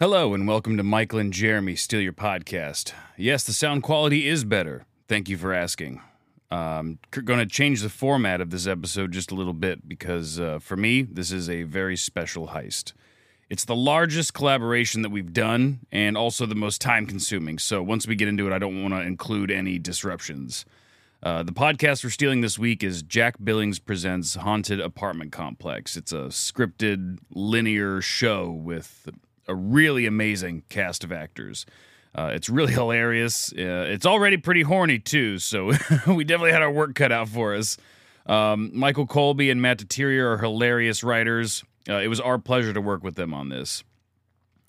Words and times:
Hello, 0.00 0.32
and 0.32 0.46
welcome 0.46 0.76
to 0.76 0.84
Michael 0.84 1.18
and 1.18 1.32
Jeremy 1.32 1.74
Steal 1.74 2.00
Your 2.00 2.12
Podcast. 2.12 2.92
Yes, 3.16 3.42
the 3.42 3.52
sound 3.52 3.82
quality 3.82 4.28
is 4.28 4.44
better. 4.44 4.84
Thank 5.08 5.28
you 5.28 5.36
for 5.36 5.52
asking. 5.52 6.00
I'm 6.52 7.00
going 7.10 7.40
to 7.40 7.46
change 7.46 7.82
the 7.82 7.88
format 7.88 8.40
of 8.40 8.50
this 8.50 8.68
episode 8.68 9.10
just 9.10 9.32
a 9.32 9.34
little 9.34 9.52
bit 9.52 9.88
because 9.88 10.38
uh, 10.38 10.60
for 10.60 10.76
me, 10.76 11.02
this 11.02 11.32
is 11.32 11.50
a 11.50 11.64
very 11.64 11.96
special 11.96 12.50
heist. 12.50 12.92
It's 13.50 13.64
the 13.64 13.74
largest 13.74 14.34
collaboration 14.34 15.02
that 15.02 15.10
we've 15.10 15.32
done 15.32 15.80
and 15.90 16.16
also 16.16 16.46
the 16.46 16.54
most 16.54 16.80
time 16.80 17.04
consuming. 17.04 17.58
So 17.58 17.82
once 17.82 18.06
we 18.06 18.14
get 18.14 18.28
into 18.28 18.46
it, 18.46 18.52
I 18.52 18.60
don't 18.60 18.80
want 18.80 18.94
to 18.94 19.00
include 19.00 19.50
any 19.50 19.80
disruptions. 19.80 20.64
Uh, 21.24 21.42
the 21.42 21.50
podcast 21.50 22.04
we're 22.04 22.10
stealing 22.10 22.40
this 22.40 22.56
week 22.56 22.84
is 22.84 23.02
Jack 23.02 23.34
Billings 23.42 23.80
Presents 23.80 24.36
Haunted 24.36 24.78
Apartment 24.78 25.32
Complex. 25.32 25.96
It's 25.96 26.12
a 26.12 26.26
scripted, 26.26 27.18
linear 27.34 28.00
show 28.00 28.48
with 28.48 29.08
a 29.48 29.54
really 29.54 30.06
amazing 30.06 30.62
cast 30.68 31.04
of 31.04 31.12
actors. 31.12 31.66
Uh, 32.14 32.30
it's 32.32 32.48
really 32.48 32.72
hilarious. 32.74 33.52
Uh, 33.52 33.86
it's 33.88 34.06
already 34.06 34.36
pretty 34.36 34.62
horny, 34.62 34.98
too, 34.98 35.38
so 35.38 35.66
we 36.06 36.24
definitely 36.24 36.52
had 36.52 36.62
our 36.62 36.70
work 36.70 36.94
cut 36.94 37.12
out 37.12 37.28
for 37.28 37.54
us. 37.54 37.76
Um, 38.26 38.70
Michael 38.74 39.06
Colby 39.06 39.50
and 39.50 39.62
Matt 39.62 39.78
Deterior 39.78 40.32
are 40.32 40.38
hilarious 40.38 41.02
writers. 41.02 41.64
Uh, 41.88 41.94
it 41.94 42.08
was 42.08 42.20
our 42.20 42.38
pleasure 42.38 42.72
to 42.72 42.80
work 42.80 43.02
with 43.02 43.14
them 43.14 43.32
on 43.32 43.48
this. 43.48 43.82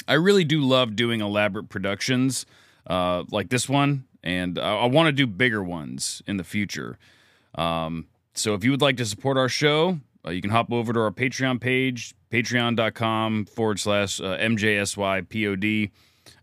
I 0.07 0.13
really 0.13 0.45
do 0.45 0.61
love 0.61 0.95
doing 0.95 1.21
elaborate 1.21 1.69
productions 1.69 2.45
uh, 2.87 3.23
like 3.31 3.49
this 3.49 3.67
one, 3.67 4.05
and 4.23 4.57
I, 4.57 4.77
I 4.77 4.85
want 4.85 5.07
to 5.07 5.11
do 5.11 5.27
bigger 5.27 5.63
ones 5.63 6.23
in 6.25 6.37
the 6.37 6.43
future. 6.43 6.97
Um, 7.55 8.07
so 8.33 8.53
if 8.53 8.63
you 8.63 8.71
would 8.71 8.81
like 8.81 8.97
to 8.97 9.05
support 9.05 9.37
our 9.37 9.49
show, 9.49 9.99
uh, 10.25 10.31
you 10.31 10.41
can 10.41 10.51
hop 10.51 10.71
over 10.71 10.93
to 10.93 10.99
our 10.99 11.11
Patreon 11.11 11.59
page, 11.59 12.15
patreon.com 12.31 13.45
forward 13.45 13.79
slash 13.79 14.19
uh, 14.19 14.37
MJSYPOD. 14.37 15.91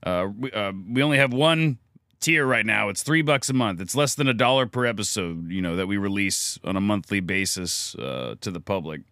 Uh, 0.03 0.29
we, 0.37 0.53
uh, 0.53 0.73
we 0.91 1.03
only 1.03 1.19
have 1.19 1.33
one 1.33 1.79
tier 2.21 2.47
right 2.47 2.67
now. 2.67 2.89
It's 2.89 3.03
three 3.03 3.23
bucks 3.23 3.49
a 3.51 3.53
month. 3.53 3.81
It's 3.81 3.95
less 3.95 4.15
than 4.15 4.29
a 4.29 4.35
dollar 4.35 4.67
per 4.67 4.87
episode, 4.87 5.51
you 5.51 5.63
know, 5.63 5.77
that 5.77 5.87
we 5.87 5.97
release 5.97 6.59
on 6.65 6.77
a 6.77 6.81
monthly 6.81 7.21
basis 7.21 7.95
uh, 7.97 8.35
to 8.41 8.51
the 8.51 8.61
public. 8.61 9.03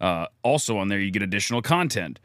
Uh, 0.00 0.26
also 0.42 0.78
on 0.78 0.88
there, 0.88 0.98
you 0.98 1.10
get 1.10 1.22
additional 1.22 1.62
content. 1.62 2.18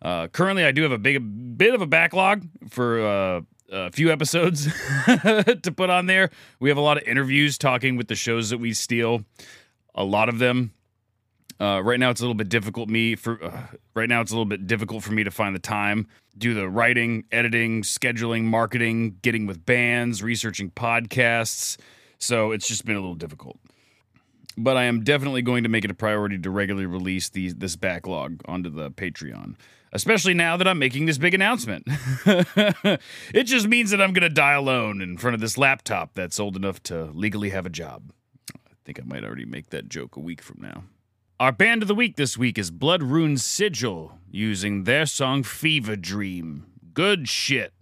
Uh, 0.00 0.26
currently, 0.28 0.64
I 0.64 0.72
do 0.72 0.82
have 0.82 0.92
a 0.92 0.98
big 0.98 1.56
bit 1.56 1.74
of 1.74 1.80
a 1.80 1.86
backlog 1.86 2.46
for 2.68 3.06
uh, 3.06 3.40
a 3.70 3.90
few 3.90 4.10
episodes 4.10 4.64
to 5.06 5.72
put 5.74 5.90
on 5.90 6.06
there. 6.06 6.30
We 6.60 6.68
have 6.68 6.78
a 6.78 6.82
lot 6.82 6.96
of 6.96 7.04
interviews 7.04 7.56
talking 7.56 7.96
with 7.96 8.08
the 8.08 8.14
shows 8.14 8.50
that 8.50 8.58
we 8.58 8.72
steal. 8.72 9.24
A 9.94 10.04
lot 10.04 10.28
of 10.28 10.38
them 10.38 10.72
uh, 11.60 11.80
right 11.82 11.98
now, 11.98 12.10
it's 12.10 12.20
a 12.20 12.24
little 12.24 12.34
bit 12.34 12.48
difficult 12.48 12.88
me 12.88 13.14
for. 13.14 13.42
Uh, 13.42 13.66
right 13.94 14.08
now, 14.08 14.20
it's 14.20 14.30
a 14.30 14.34
little 14.34 14.46
bit 14.46 14.66
difficult 14.66 15.02
for 15.02 15.12
me 15.12 15.24
to 15.24 15.30
find 15.30 15.54
the 15.54 15.60
time, 15.60 16.08
do 16.36 16.54
the 16.54 16.68
writing, 16.68 17.24
editing, 17.30 17.82
scheduling, 17.82 18.44
marketing, 18.44 19.18
getting 19.22 19.46
with 19.46 19.64
bands, 19.64 20.22
researching 20.22 20.70
podcasts. 20.70 21.76
So 22.18 22.52
it's 22.52 22.68
just 22.68 22.84
been 22.84 22.96
a 22.96 23.00
little 23.00 23.14
difficult. 23.14 23.58
But 24.56 24.76
I 24.76 24.84
am 24.84 25.02
definitely 25.02 25.42
going 25.42 25.62
to 25.62 25.68
make 25.68 25.84
it 25.84 25.90
a 25.90 25.94
priority 25.94 26.38
to 26.38 26.50
regularly 26.50 26.86
release 26.86 27.28
these 27.28 27.54
this 27.54 27.76
backlog 27.76 28.42
onto 28.46 28.70
the 28.70 28.90
Patreon. 28.90 29.56
Especially 29.94 30.32
now 30.32 30.56
that 30.56 30.66
I'm 30.66 30.78
making 30.78 31.04
this 31.04 31.18
big 31.18 31.34
announcement. 31.34 31.84
it 32.26 33.44
just 33.44 33.68
means 33.68 33.90
that 33.90 34.00
I'm 34.00 34.14
going 34.14 34.22
to 34.22 34.30
die 34.30 34.54
alone 34.54 35.02
in 35.02 35.18
front 35.18 35.34
of 35.34 35.40
this 35.40 35.58
laptop 35.58 36.14
that's 36.14 36.40
old 36.40 36.56
enough 36.56 36.82
to 36.84 37.10
legally 37.12 37.50
have 37.50 37.66
a 37.66 37.70
job. 37.70 38.10
I 38.54 38.74
think 38.84 38.98
I 38.98 39.02
might 39.04 39.22
already 39.22 39.44
make 39.44 39.68
that 39.68 39.90
joke 39.90 40.16
a 40.16 40.20
week 40.20 40.40
from 40.40 40.62
now. 40.62 40.84
Our 41.42 41.50
band 41.50 41.82
of 41.82 41.88
the 41.88 41.94
week 41.96 42.14
this 42.14 42.38
week 42.38 42.56
is 42.56 42.70
Blood 42.70 43.02
Rune 43.02 43.36
Sigil, 43.36 44.16
using 44.30 44.84
their 44.84 45.06
song 45.06 45.42
Fever 45.42 45.96
Dream. 45.96 46.66
Good 46.94 47.28
shit. 47.28 47.72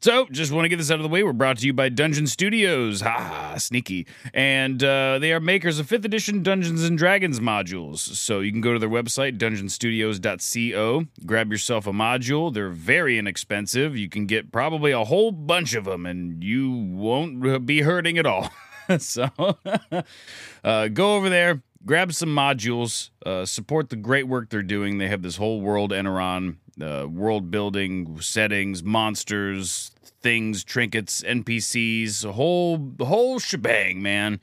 So, 0.00 0.24
just 0.30 0.50
want 0.50 0.64
to 0.64 0.70
get 0.70 0.78
this 0.78 0.90
out 0.90 0.98
of 0.98 1.02
the 1.02 1.10
way. 1.10 1.22
We're 1.22 1.34
brought 1.34 1.58
to 1.58 1.66
you 1.66 1.74
by 1.74 1.90
Dungeon 1.90 2.26
Studios. 2.26 3.02
Ha 3.02 3.56
sneaky. 3.58 4.06
And 4.32 4.82
uh, 4.82 5.18
they 5.18 5.30
are 5.34 5.40
makers 5.40 5.78
of 5.78 5.88
5th 5.88 6.06
edition 6.06 6.42
Dungeons 6.42 6.84
and 6.84 6.96
Dragons 6.96 7.38
modules. 7.38 7.98
So, 7.98 8.40
you 8.40 8.50
can 8.50 8.62
go 8.62 8.72
to 8.72 8.78
their 8.78 8.88
website, 8.88 9.36
dungeonstudios.co, 9.36 11.04
grab 11.26 11.52
yourself 11.52 11.86
a 11.86 11.92
module. 11.92 12.54
They're 12.54 12.70
very 12.70 13.18
inexpensive. 13.18 13.94
You 13.94 14.08
can 14.08 14.24
get 14.24 14.50
probably 14.50 14.92
a 14.92 15.04
whole 15.04 15.32
bunch 15.32 15.74
of 15.74 15.84
them, 15.84 16.06
and 16.06 16.42
you 16.42 16.70
won't 16.70 17.66
be 17.66 17.82
hurting 17.82 18.16
at 18.16 18.24
all. 18.24 18.50
so, 18.98 19.28
uh, 20.64 20.88
go 20.88 21.16
over 21.16 21.28
there, 21.28 21.62
grab 21.84 22.12
some 22.12 22.30
modules, 22.30 23.10
uh, 23.24 23.44
support 23.44 23.90
the 23.90 23.96
great 23.96 24.28
work 24.28 24.50
they're 24.50 24.62
doing. 24.62 24.98
They 24.98 25.08
have 25.08 25.22
this 25.22 25.36
whole 25.36 25.60
world 25.60 25.90
Eberron, 25.90 26.56
uh, 26.80 27.06
world 27.08 27.50
building, 27.50 28.20
settings, 28.20 28.82
monsters, 28.82 29.90
things, 30.20 30.64
trinkets, 30.64 31.22
NPCs, 31.22 32.24
a 32.24 32.32
whole 32.32 32.92
whole 33.00 33.38
shebang, 33.38 34.02
man. 34.02 34.40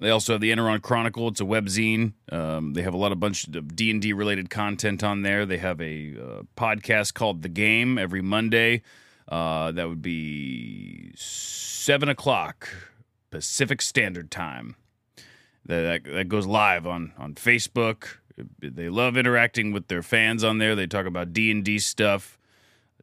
They 0.00 0.10
also 0.10 0.34
have 0.34 0.40
the 0.40 0.50
Eberron 0.50 0.82
Chronicle. 0.82 1.28
It's 1.28 1.40
a 1.40 1.44
webzine. 1.44 2.14
Um, 2.30 2.74
they 2.74 2.82
have 2.82 2.92
a 2.92 2.98
lot 2.98 3.12
of 3.12 3.20
bunch 3.20 3.46
of 3.48 3.76
D 3.76 3.90
and 3.90 4.02
D 4.02 4.12
related 4.12 4.50
content 4.50 5.04
on 5.04 5.22
there. 5.22 5.46
They 5.46 5.58
have 5.58 5.80
a 5.80 6.14
uh, 6.18 6.42
podcast 6.56 7.14
called 7.14 7.42
The 7.42 7.48
Game 7.48 7.96
every 7.96 8.20
Monday. 8.20 8.82
Uh, 9.28 9.72
that 9.72 9.88
would 9.88 10.02
be 10.02 11.12
seven 11.16 12.08
o'clock 12.08 12.68
Pacific 13.30 13.80
Standard 13.82 14.30
Time 14.30 14.76
that, 15.66 16.04
that 16.04 16.28
goes 16.28 16.46
live 16.46 16.86
on 16.86 17.12
on 17.18 17.34
Facebook. 17.34 18.18
They 18.60 18.88
love 18.88 19.16
interacting 19.16 19.72
with 19.72 19.88
their 19.88 20.02
fans 20.02 20.44
on 20.44 20.58
there. 20.58 20.74
They 20.74 20.86
talk 20.86 21.06
about 21.06 21.32
D 21.32 21.50
and 21.50 21.64
D 21.64 21.78
stuff, 21.78 22.38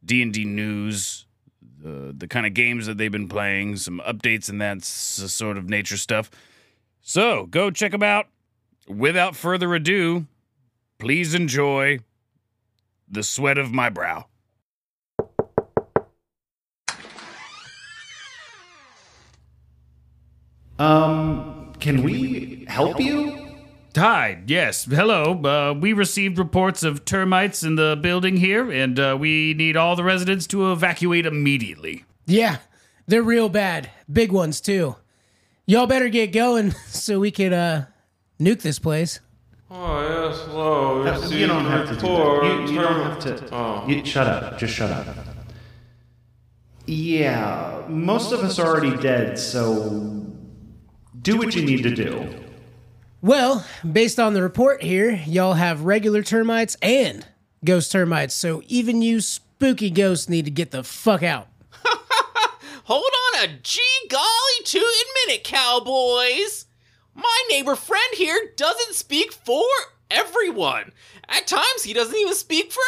D 0.03 0.21
and 0.21 0.33
D 0.33 0.45
news, 0.45 1.25
the 1.81 2.13
the 2.15 2.27
kind 2.27 2.45
of 2.45 2.53
games 2.53 2.85
that 2.85 2.97
they've 2.97 3.11
been 3.11 3.27
playing, 3.27 3.77
some 3.77 4.01
updates 4.05 4.49
and 4.49 4.61
that 4.61 4.83
sort 4.83 5.57
of 5.57 5.69
nature 5.69 5.97
stuff. 5.97 6.29
So 7.01 7.47
go 7.47 7.71
check 7.71 7.91
them 7.91 8.03
out. 8.03 8.27
Without 8.87 9.35
further 9.35 9.73
ado, 9.73 10.27
please 10.99 11.33
enjoy 11.33 11.99
the 13.09 13.23
sweat 13.23 13.57
of 13.57 13.71
my 13.71 13.89
brow. 13.89 14.25
Um, 20.79 21.73
can 21.79 22.03
we 22.03 22.52
help 22.73 22.99
you? 22.99 23.39
Hi, 23.95 24.41
yes, 24.47 24.85
hello. 24.85 25.39
Uh, 25.43 25.73
we 25.79 25.93
received 25.93 26.39
reports 26.39 26.81
of 26.81 27.05
termites 27.05 27.61
in 27.61 27.75
the 27.75 27.95
building 28.01 28.37
here, 28.37 28.71
and 28.71 28.99
uh, 28.99 29.15
we 29.19 29.53
need 29.53 29.77
all 29.77 29.95
the 29.95 30.03
residents 30.03 30.47
to 30.47 30.71
evacuate 30.71 31.27
immediately. 31.27 32.03
Yeah, 32.25 32.57
they're 33.05 33.21
real 33.21 33.49
bad. 33.49 33.91
Big 34.11 34.31
ones, 34.31 34.59
too. 34.59 34.95
Y'all 35.67 35.85
better 35.85 36.09
get 36.09 36.33
going 36.33 36.71
so 36.87 37.19
we 37.19 37.29
can 37.29 37.53
uh, 37.53 37.85
nuke 38.39 38.63
this 38.63 38.79
place. 38.79 39.19
Oh, 39.69 40.29
yes, 40.29 40.41
hello. 40.47 41.03
Uh, 41.03 41.27
you 41.29 41.45
don't 41.45 41.65
have 41.65 41.87
to 41.89 41.95
do 41.95 42.01
that. 42.07 42.65
You, 42.67 42.73
you 42.73 42.81
don't 42.81 43.03
have 43.03 43.19
to. 43.19 43.55
Oh. 43.55 43.87
You, 43.87 44.03
shut 44.03 44.25
up. 44.25 44.57
Just 44.57 44.73
shut 44.73 44.89
up. 44.89 45.15
Yeah, 46.87 47.85
most 47.87 48.31
of 48.31 48.39
us 48.39 48.57
are 48.57 48.67
already 48.67 48.97
dead, 48.97 49.37
so 49.37 50.25
do 51.21 51.37
what 51.37 51.55
you 51.55 51.63
need 51.63 51.83
to 51.83 51.95
do. 51.95 52.42
Well, 53.23 53.65
based 53.89 54.19
on 54.19 54.33
the 54.33 54.41
report 54.43 54.83
here, 54.83 55.11
y'all 55.25 55.53
have 55.53 55.85
regular 55.85 56.23
termites 56.23 56.75
and 56.81 57.25
ghost 57.63 57.89
termites, 57.89 58.33
so 58.35 58.61
even 58.67 59.01
you 59.01 59.21
spooky 59.21 59.89
ghosts 59.89 60.27
need 60.27 60.43
to 60.43 60.51
get 60.51 60.71
the 60.71 60.83
fuck 60.83 61.23
out. 61.23 61.47
Hold 62.83 63.05
on 63.37 63.45
a 63.45 63.53
gee 63.63 63.79
golly 64.09 64.25
two 64.65 64.91
minute, 65.25 65.45
cowboys. 65.45 66.65
My 67.15 67.43
neighbor 67.49 67.75
friend 67.77 68.03
here 68.15 68.51
doesn't 68.57 68.93
speak 68.93 69.31
for 69.31 69.63
everyone. 70.11 70.91
At 71.29 71.47
times, 71.47 71.83
he 71.83 71.93
doesn't 71.93 72.17
even 72.17 72.33
speak 72.35 72.73
for 72.73 72.83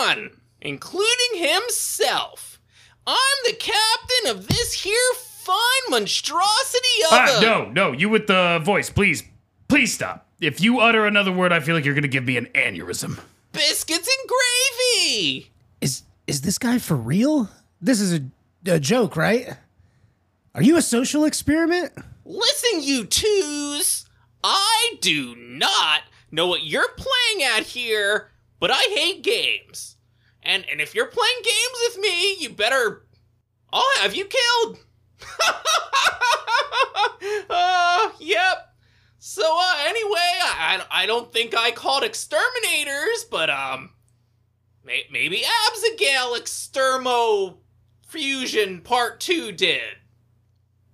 anyone, 0.00 0.40
including 0.62 1.34
himself. 1.34 2.58
I'm 3.06 3.16
the 3.44 3.52
captain 3.52 4.30
of 4.34 4.48
this 4.48 4.72
here 4.82 4.96
fine 5.14 5.90
monstrosity 5.90 7.02
of 7.04 7.12
Ah, 7.12 7.38
a. 7.38 7.42
no, 7.42 7.70
no, 7.70 7.92
you 7.92 8.08
with 8.08 8.26
the 8.28 8.62
voice, 8.64 8.88
please, 8.88 9.22
please 9.68 9.92
stop. 9.94 10.28
If 10.40 10.60
you 10.60 10.80
utter 10.80 11.06
another 11.06 11.32
word, 11.32 11.52
I 11.52 11.60
feel 11.60 11.74
like 11.74 11.84
you're 11.84 11.94
gonna 11.94 12.08
give 12.08 12.24
me 12.24 12.36
an 12.36 12.46
aneurysm. 12.54 13.18
Biscuits 13.52 14.08
and 14.18 14.28
gravy! 14.28 15.50
Is 15.80 16.02
is 16.26 16.42
this 16.42 16.58
guy 16.58 16.78
for 16.78 16.96
real? 16.96 17.48
This 17.80 18.00
is 18.00 18.12
a, 18.14 18.22
a 18.66 18.80
joke, 18.80 19.16
right? 19.16 19.56
Are 20.54 20.62
you 20.62 20.76
a 20.76 20.82
social 20.82 21.24
experiment? 21.24 21.92
Listen, 22.24 22.82
you 22.82 23.04
twos! 23.04 24.06
I 24.42 24.94
do 25.00 25.34
not 25.36 26.02
know 26.30 26.46
what 26.46 26.64
you're 26.64 26.92
playing 26.96 27.50
at 27.56 27.64
here, 27.64 28.30
but 28.60 28.70
I 28.70 28.82
hate 28.94 29.22
games. 29.22 29.96
And 30.42 30.64
and 30.70 30.80
if 30.80 30.94
you're 30.94 31.06
playing 31.06 31.42
games 31.42 31.78
with 31.88 31.98
me, 32.02 32.34
you 32.40 32.50
better 32.50 33.04
I'll 33.74 33.82
have 34.02 34.14
you 34.14 34.26
killed. 34.26 34.78
uh, 37.50 38.10
yep. 38.20 38.73
So 39.26 39.42
uh 39.42 39.76
anyway, 39.86 40.38
I 40.42 40.84
I 40.90 41.06
don't 41.06 41.32
think 41.32 41.56
I 41.56 41.70
called 41.70 42.02
exterminators, 42.04 43.24
but 43.30 43.48
um 43.48 43.88
may- 44.84 45.06
maybe 45.10 45.42
Abigail 45.66 46.34
Extermo 46.34 47.56
Fusion 48.06 48.82
Part 48.82 49.20
2 49.20 49.52
did. 49.52 49.80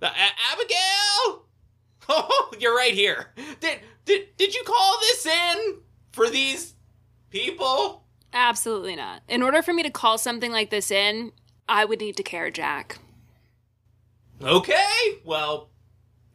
Uh, 0.01 0.11
Abigail? 0.53 1.47
Oh, 2.13 2.51
you're 2.59 2.75
right 2.75 2.95
here. 2.95 3.29
Did, 3.61 3.81
did, 4.05 4.37
did 4.37 4.53
you 4.53 4.65
call 4.65 4.99
this 5.01 5.27
in 5.27 5.79
for 6.11 6.29
these 6.29 6.75
people? 7.31 8.05
Absolutely 8.33 8.97
not. 8.97 9.23
In 9.29 9.43
order 9.45 9.63
for 9.63 9.73
me 9.73 9.85
to 9.85 9.91
call 9.91 10.19
something 10.19 10.51
like 10.51 10.71
this 10.71 10.91
in, 10.91 11.31
I 11.69 11.85
would 11.85 12.01
need 12.01 12.17
to 12.17 12.25
care 12.25 12.51
Jack. 12.51 12.99
Okay, 14.43 15.21
well, 15.25 15.71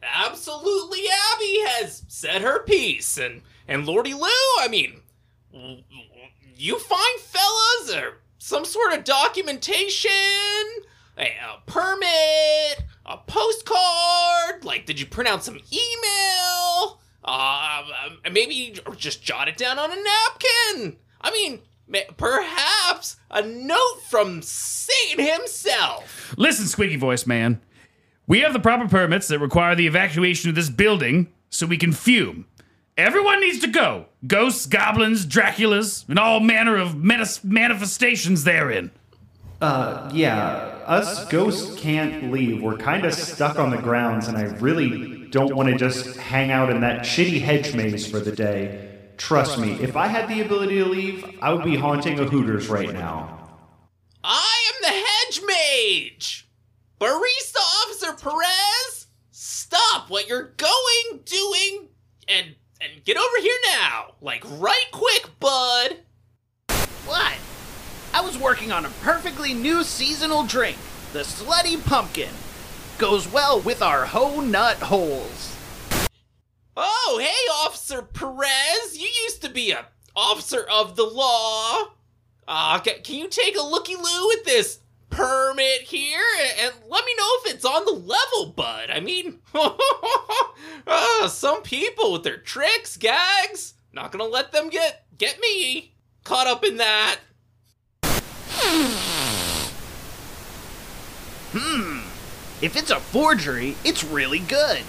absolutely 0.02 1.00
Abby 1.32 1.60
has 1.66 2.02
said 2.08 2.42
her 2.42 2.60
piece, 2.64 3.18
and 3.18 3.42
and 3.68 3.86
Lordy 3.86 4.14
Lou, 4.14 4.28
I 4.60 4.68
mean, 4.68 5.00
you 6.56 6.78
find 6.78 7.20
fellas 7.20 7.94
or 7.94 8.18
some 8.38 8.64
sort 8.64 8.92
of 8.92 9.04
documentation, 9.04 10.10
a, 11.18 11.22
a 11.24 11.62
permit, 11.66 12.84
a 13.04 13.16
postcard. 13.26 14.64
Like, 14.64 14.86
did 14.86 15.00
you 15.00 15.06
print 15.06 15.28
out 15.28 15.42
some 15.44 15.58
email? 15.72 17.00
Uh, 17.24 17.82
maybe 18.30 18.78
just 18.96 19.22
jot 19.22 19.48
it 19.48 19.56
down 19.56 19.78
on 19.78 19.90
a 19.90 19.96
napkin. 19.96 20.96
I 21.20 21.30
mean. 21.32 21.62
Perhaps 22.16 23.16
a 23.30 23.42
note 23.42 24.00
from 24.10 24.42
Satan 24.42 25.24
himself. 25.24 26.34
Listen, 26.36 26.66
squeaky 26.66 26.96
voice 26.96 27.28
man. 27.28 27.60
We 28.26 28.40
have 28.40 28.52
the 28.52 28.60
proper 28.60 28.88
permits 28.88 29.28
that 29.28 29.38
require 29.38 29.74
the 29.74 29.86
evacuation 29.86 30.48
of 30.48 30.56
this 30.56 30.68
building 30.68 31.32
so 31.48 31.66
we 31.66 31.76
can 31.78 31.92
fume. 31.92 32.46
Everyone 32.96 33.40
needs 33.40 33.60
to 33.60 33.68
go. 33.68 34.06
Ghosts, 34.26 34.66
goblins, 34.66 35.26
Draculas, 35.26 36.08
and 36.08 36.18
all 36.18 36.40
manner 36.40 36.76
of 36.76 36.96
menace- 36.96 37.44
manifestations 37.44 38.44
therein. 38.44 38.90
Uh, 39.60 40.10
yeah, 40.12 40.82
us 40.86 41.26
ghosts 41.28 41.78
can't 41.80 42.30
leave. 42.32 42.62
We're 42.62 42.76
kind 42.76 43.04
of 43.06 43.14
stuck 43.14 43.58
on 43.58 43.70
the 43.70 43.78
grounds, 43.78 44.28
and 44.28 44.36
I 44.36 44.42
really 44.58 45.28
don't 45.30 45.54
want 45.54 45.68
to 45.68 45.76
just 45.76 46.16
hang 46.16 46.50
out 46.50 46.70
in 46.70 46.80
that 46.80 47.02
shitty 47.02 47.40
hedge 47.40 47.74
maze 47.74 48.06
for 48.06 48.18
the 48.20 48.32
day. 48.32 48.90
Trust 49.16 49.58
me, 49.58 49.72
if 49.80 49.96
I 49.96 50.08
had 50.08 50.28
the 50.28 50.42
ability 50.42 50.76
to 50.76 50.84
leave, 50.84 51.38
I 51.40 51.52
would 51.52 51.64
be 51.64 51.76
haunting 51.76 52.18
a 52.18 52.24
Hooters 52.24 52.68
right 52.68 52.92
now. 52.92 53.48
I 54.22 54.70
am 54.74 54.82
the 54.82 54.88
hedge 54.88 55.40
mage! 55.46 56.35
Barista 56.98 57.58
Officer 57.82 58.12
Perez! 58.14 59.08
Stop 59.30 60.08
what 60.08 60.28
you're 60.28 60.54
going, 60.56 61.20
doing, 61.26 61.88
and 62.26 62.54
and 62.80 63.04
get 63.04 63.18
over 63.18 63.40
here 63.40 63.58
now! 63.72 64.14
Like 64.22 64.42
right 64.58 64.86
quick, 64.92 65.28
bud! 65.38 65.98
What? 67.04 67.34
I 68.14 68.22
was 68.22 68.38
working 68.38 68.72
on 68.72 68.86
a 68.86 68.90
perfectly 69.02 69.52
new 69.52 69.84
seasonal 69.84 70.44
drink, 70.44 70.78
the 71.12 71.20
Slutty 71.20 71.84
Pumpkin. 71.84 72.32
Goes 72.96 73.30
well 73.30 73.60
with 73.60 73.82
our 73.82 74.06
Ho 74.06 74.40
Nut 74.40 74.78
Holes. 74.78 75.54
Oh, 76.78 77.18
hey, 77.20 77.66
Officer 77.66 78.00
Perez! 78.00 78.96
You 78.96 79.08
used 79.24 79.42
to 79.42 79.50
be 79.50 79.72
a 79.72 79.86
officer 80.14 80.64
of 80.72 80.96
the 80.96 81.04
law. 81.04 81.88
Uh, 82.48 82.78
can 82.78 83.16
you 83.16 83.28
take 83.28 83.58
a 83.58 83.62
looky 83.62 83.96
loo 83.96 84.30
at 84.32 84.46
this 84.46 84.78
permit 85.16 85.82
here 85.82 86.20
and, 86.60 86.72
let 86.88 87.04
me 87.04 87.14
know 87.16 87.28
if 87.40 87.54
it's 87.54 87.64
on 87.64 87.84
the 87.84 87.92
level, 87.92 88.52
bud? 88.54 88.90
I 88.90 89.00
mean, 89.00 89.40
uh, 90.86 91.28
some 91.28 91.62
people 91.62 92.12
with 92.12 92.22
their 92.22 92.36
tricks, 92.36 92.96
gags, 92.96 93.74
not 93.92 94.12
gonna 94.12 94.24
let 94.24 94.52
them 94.52 94.68
get 94.68 95.06
get 95.16 95.40
me 95.40 95.94
caught 96.24 96.46
up 96.46 96.64
in 96.64 96.76
that. 96.76 97.16
Hmm. 101.52 102.00
If 102.60 102.76
it's 102.76 102.90
a 102.90 103.00
forgery, 103.00 103.76
it's 103.84 104.04
really 104.04 104.40
good. 104.40 104.82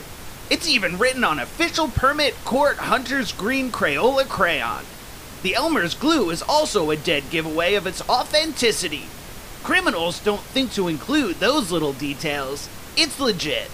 It's 0.50 0.68
even 0.68 0.98
written 0.98 1.24
on 1.24 1.40
official 1.40 1.88
permit 1.88 2.34
court 2.44 2.78
Hunter's 2.78 3.32
Green 3.32 3.72
Crayola 3.72 4.28
crayon. 4.28 4.84
The 5.44 5.56
Elmer's 5.56 5.94
glue 5.94 6.30
is 6.30 6.42
also 6.42 6.90
a 6.90 6.98
dead 6.98 7.30
giveaway 7.30 7.76
of 7.76 7.88
its 7.88 8.02
authenticity. 8.10 9.08
Criminals 9.68 10.22
don't 10.22 10.40
think 10.40 10.72
to 10.76 10.88
include 10.88 11.36
those 11.42 11.74
little 11.74 11.92
details. 11.92 12.70
It's 12.96 13.20
legit. 13.20 13.70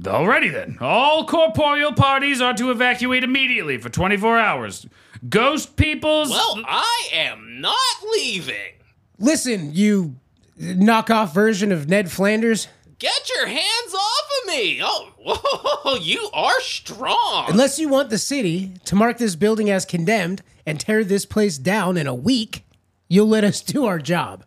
Alrighty 0.00 0.52
then. 0.52 0.78
All 0.80 1.26
corporeal 1.26 1.92
parties 1.92 2.40
are 2.40 2.54
to 2.54 2.70
evacuate 2.70 3.24
immediately 3.24 3.78
for 3.78 3.88
24 3.88 4.38
hours. 4.38 4.86
Ghost 5.28 5.74
peoples. 5.74 6.30
Well, 6.30 6.62
I 6.64 7.08
am 7.12 7.60
not 7.60 7.74
leaving. 8.12 8.74
Listen, 9.18 9.74
you 9.74 10.14
knockoff 10.56 11.34
version 11.34 11.72
of 11.72 11.88
Ned 11.88 12.12
Flanders. 12.12 12.68
Get 13.00 13.28
your 13.28 13.48
hands 13.48 13.94
off 13.94 14.28
of 14.42 14.48
me! 14.50 14.80
Oh, 14.80 15.12
whoa, 15.84 15.96
you 15.96 16.30
are 16.32 16.60
strong. 16.60 17.46
Unless 17.48 17.80
you 17.80 17.88
want 17.88 18.10
the 18.10 18.18
city 18.18 18.74
to 18.84 18.94
mark 18.94 19.18
this 19.18 19.34
building 19.34 19.68
as 19.68 19.84
condemned 19.84 20.42
and 20.64 20.78
tear 20.78 21.02
this 21.02 21.26
place 21.26 21.58
down 21.58 21.96
in 21.96 22.06
a 22.06 22.14
week, 22.14 22.64
you'll 23.08 23.26
let 23.26 23.42
us 23.42 23.60
do 23.60 23.84
our 23.84 23.98
job. 23.98 24.44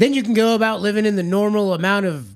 Then 0.00 0.14
you 0.14 0.22
can 0.22 0.32
go 0.32 0.54
about 0.54 0.80
living 0.80 1.04
in 1.04 1.16
the 1.16 1.22
normal 1.22 1.74
amount 1.74 2.06
of 2.06 2.34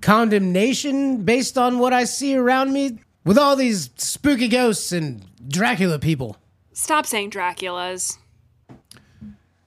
condemnation 0.00 1.22
based 1.22 1.56
on 1.56 1.78
what 1.78 1.92
I 1.92 2.02
see 2.02 2.34
around 2.34 2.72
me 2.72 2.98
with 3.24 3.38
all 3.38 3.54
these 3.54 3.90
spooky 3.98 4.48
ghosts 4.48 4.90
and 4.90 5.24
Dracula 5.46 6.00
people. 6.00 6.38
Stop 6.72 7.06
saying 7.06 7.30
Dracula's. 7.30 8.18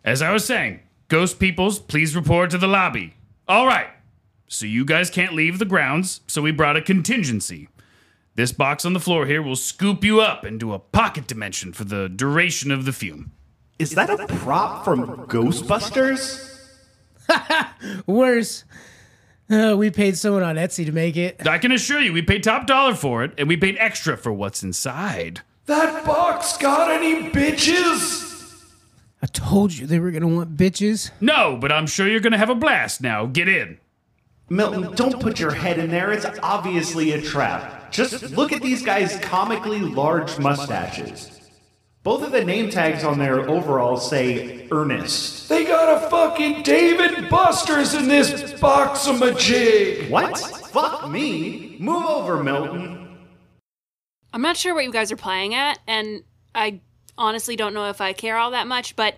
As 0.03 0.21
I 0.21 0.33
was 0.33 0.43
saying, 0.43 0.81
ghost 1.07 1.39
peoples, 1.39 1.79
please 1.79 2.17
report 2.17 2.49
to 2.49 2.57
the 2.57 2.67
lobby. 2.67 3.13
All 3.47 3.65
right. 3.65 3.87
So 4.49 4.65
you 4.65 4.83
guys 4.83 5.09
can't 5.09 5.33
leave 5.33 5.57
the 5.57 5.63
grounds, 5.63 6.19
so 6.27 6.41
we 6.41 6.51
brought 6.51 6.75
a 6.75 6.81
contingency. 6.81 7.69
This 8.35 8.51
box 8.51 8.83
on 8.83 8.91
the 8.91 8.99
floor 8.99 9.25
here 9.25 9.41
will 9.41 9.55
scoop 9.55 10.03
you 10.03 10.19
up 10.19 10.45
into 10.45 10.73
a 10.73 10.79
pocket 10.79 11.27
dimension 11.27 11.71
for 11.71 11.85
the 11.85 12.09
duration 12.09 12.71
of 12.71 12.83
the 12.83 12.91
fume. 12.91 13.31
Is 13.79 13.91
that 13.91 14.09
a 14.09 14.27
prop 14.27 14.83
from 14.83 15.27
Ghostbusters? 15.27 16.54
Worse, 18.07 18.63
uh, 19.49 19.75
we 19.77 19.91
paid 19.91 20.17
someone 20.17 20.43
on 20.43 20.55
Etsy 20.55 20.85
to 20.85 20.91
make 20.91 21.17
it. 21.17 21.47
I 21.47 21.57
can 21.57 21.71
assure 21.71 22.01
you, 22.01 22.13
we 22.13 22.21
paid 22.21 22.43
top 22.43 22.67
dollar 22.67 22.95
for 22.95 23.23
it, 23.23 23.33
and 23.37 23.47
we 23.47 23.57
paid 23.57 23.77
extra 23.79 24.17
for 24.17 24.31
what's 24.33 24.63
inside. 24.63 25.41
That 25.65 26.05
box 26.05 26.57
got 26.57 26.91
any 26.91 27.29
bitches? 27.29 28.23
I 29.21 29.27
told 29.27 29.73
you 29.73 29.87
they 29.87 29.99
were 29.99 30.11
gonna 30.11 30.27
want 30.27 30.55
bitches. 30.55 31.09
No, 31.19 31.57
but 31.59 31.71
I'm 31.71 31.87
sure 31.87 32.07
you're 32.07 32.19
gonna 32.19 32.37
have 32.37 32.49
a 32.49 32.55
blast 32.55 33.01
now. 33.01 33.25
Get 33.25 33.47
in. 33.47 33.79
Milton, 34.47 34.93
don't 34.93 35.19
put 35.19 35.39
your 35.39 35.51
head 35.51 35.79
in 35.79 35.89
there. 35.89 36.11
It's 36.11 36.27
obviously 36.43 37.13
a 37.13 37.21
trap. 37.21 37.91
Just 37.91 38.31
look 38.31 38.51
at 38.51 38.61
these 38.61 38.83
guys' 38.83 39.17
comically 39.19 39.79
large 39.79 40.37
mustaches. 40.37 41.34
Both 42.05 42.21
of 42.21 42.31
the 42.31 42.45
name 42.45 42.69
tags 42.69 43.03
on 43.03 43.17
their 43.17 43.49
overalls 43.49 44.07
say 44.07 44.67
Ernest. 44.69 45.49
They 45.49 45.65
got 45.65 46.03
a 46.03 46.07
fucking 46.07 46.61
Dave 46.61 46.99
and 46.99 47.27
Buster's 47.31 47.95
in 47.95 48.07
this 48.07 48.53
box 48.59 49.07
of 49.07 49.15
majig. 49.15 50.07
What? 50.11 50.37
Fuck 50.37 51.09
me. 51.09 51.77
Move 51.79 52.05
over, 52.05 52.43
Milton. 52.43 53.17
I'm 54.31 54.43
not 54.43 54.55
sure 54.55 54.75
what 54.75 54.83
you 54.83 54.91
guys 54.91 55.11
are 55.11 55.15
playing 55.15 55.55
at, 55.55 55.79
and 55.87 56.23
I 56.53 56.79
honestly 57.17 57.55
don't 57.55 57.73
know 57.73 57.89
if 57.89 57.99
I 57.99 58.13
care 58.13 58.37
all 58.37 58.51
that 58.51 58.67
much, 58.67 58.95
but 58.95 59.15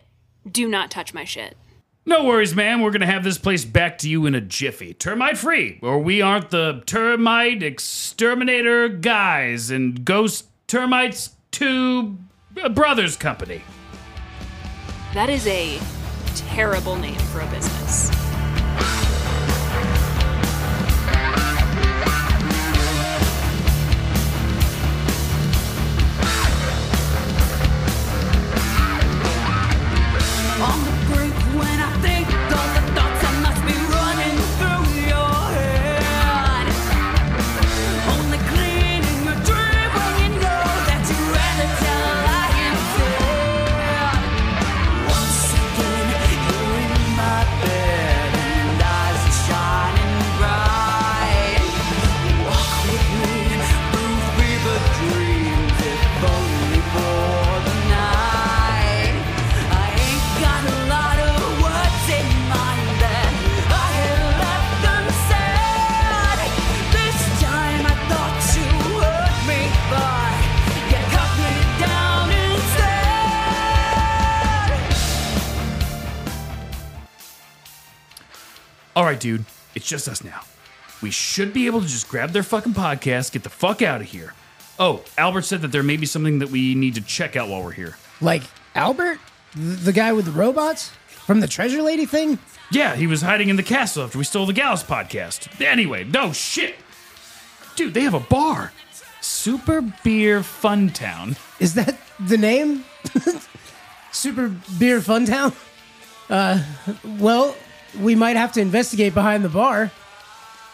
do 0.50 0.70
not 0.70 0.90
touch 0.90 1.14
my 1.14 1.26
shit. 1.26 1.58
No 2.06 2.24
worries, 2.24 2.56
man. 2.56 2.80
We're 2.80 2.92
gonna 2.92 3.06
have 3.06 3.26
this 3.26 3.38
place 3.38 3.66
back 3.66 3.98
to 3.98 4.10
you 4.10 4.26
in 4.28 4.34
a 4.34 4.40
jiffy. 4.40 4.94
Termite 4.94 5.38
free, 5.38 5.78
or 5.82 6.00
we 6.00 6.22
aren't 6.22 6.52
the 6.52 6.84
termite 6.86 7.64
exterminator 7.64 8.88
guys 8.88 9.72
and 9.72 10.06
ghost 10.06 10.46
termites 10.68 11.32
two 12.58 12.70
brothers 12.70 13.16
company. 13.16 13.62
That 15.14 15.30
is 15.30 15.46
a 15.48 15.80
terrible 16.36 16.96
name 16.96 17.20
for 17.20 17.42
a 17.42 17.48
business. 17.48 18.27
Right, 79.18 79.22
dude. 79.22 79.46
It's 79.76 79.88
just 79.88 80.08
us 80.08 80.24
now. 80.24 80.42
We 81.02 81.12
should 81.12 81.54
be 81.54 81.66
able 81.68 81.82
to 81.82 81.88
just 81.88 82.08
grab 82.10 82.32
their 82.32 82.44
fucking 82.44 82.74
podcast, 82.74 83.32
get 83.32 83.44
the 83.44 83.50
fuck 83.50 83.82
out 83.82 84.02
of 84.02 84.08
here. 84.08 84.34
Oh, 84.80 85.04
Albert 85.18 85.44
said 85.44 85.62
that 85.62 85.72
there 85.72 85.84
may 85.84 85.98
be 85.98 86.06
something 86.06 86.40
that 86.40 86.50
we 86.50 86.76
need 86.76 86.96
to 86.96 87.02
check 87.02 87.36
out 87.36 87.50
while 87.50 87.64
we're 87.64 87.72
here. 87.72 87.98
Like 88.22 88.44
Albert, 88.76 89.20
the 89.56 89.92
guy 89.94 90.14
with 90.14 90.26
the 90.26 90.32
robots 90.32 90.92
from 91.08 91.40
the 91.40 91.48
treasure 91.48 91.82
lady 91.82 92.06
thing. 92.06 92.38
Yeah, 92.72 92.96
he 92.96 93.08
was 93.08 93.22
hiding 93.22 93.50
in 93.50 93.56
the 93.56 93.64
castle 93.64 94.04
after 94.04 94.18
we 94.18 94.24
stole 94.24 94.46
the 94.46 94.54
gal's 94.54 94.84
podcast. 94.84 95.62
Anyway, 95.62 96.04
no 96.04 96.32
shit. 96.32 96.76
Dude, 97.76 97.94
they 97.94 98.02
have 98.02 98.14
a 98.14 98.20
bar. 98.20 98.72
Super 99.22 99.82
Beer 100.04 100.44
Fun 100.44 100.90
Town. 100.90 101.38
Is 101.60 101.74
that 101.74 101.98
the 102.20 102.38
name? 102.38 102.86
Super 104.12 104.50
Beer 104.80 105.02
Fun 105.02 105.26
Town? 105.26 105.54
Uh, 106.30 106.64
well, 107.20 107.56
we 108.00 108.16
might 108.16 108.36
have 108.36 108.52
to 108.54 108.62
investigate 108.62 109.14
behind 109.14 109.44
the 109.44 109.50
bar. 109.50 109.92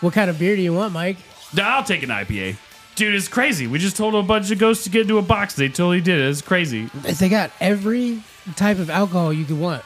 What 0.01 0.13
kind 0.13 0.29
of 0.29 0.37
beer 0.37 0.55
do 0.55 0.61
you 0.61 0.73
want, 0.73 0.93
Mike? 0.93 1.17
I'll 1.57 1.83
take 1.83 2.03
an 2.03 2.09
IPA. 2.09 2.57
Dude, 2.95 3.15
it's 3.15 3.27
crazy. 3.27 3.67
We 3.67 3.79
just 3.79 3.97
told 3.97 4.13
a 4.15 4.21
bunch 4.21 4.51
of 4.51 4.59
ghosts 4.59 4.83
to 4.83 4.89
get 4.89 5.03
into 5.03 5.17
a 5.17 5.21
box. 5.21 5.55
They 5.55 5.67
totally 5.67 6.01
did 6.01 6.19
it. 6.19 6.29
It's 6.29 6.41
crazy. 6.41 6.85
They 6.93 7.29
got 7.29 7.51
every 7.59 8.21
type 8.55 8.79
of 8.79 8.89
alcohol 8.89 9.33
you 9.33 9.45
could 9.45 9.59
want. 9.59 9.83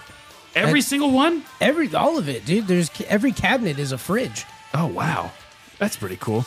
Every 0.55 0.81
single 0.81 1.11
one? 1.11 1.43
Every 1.61 1.93
all 1.93 2.17
of 2.17 2.27
it, 2.27 2.45
dude. 2.45 2.67
There's 2.67 2.89
every 3.07 3.31
cabinet 3.31 3.79
is 3.79 3.91
a 3.91 3.97
fridge. 3.97 4.45
Oh, 4.73 4.87
wow. 4.87 5.31
That's 5.77 5.95
pretty 5.95 6.17
cool. 6.17 6.45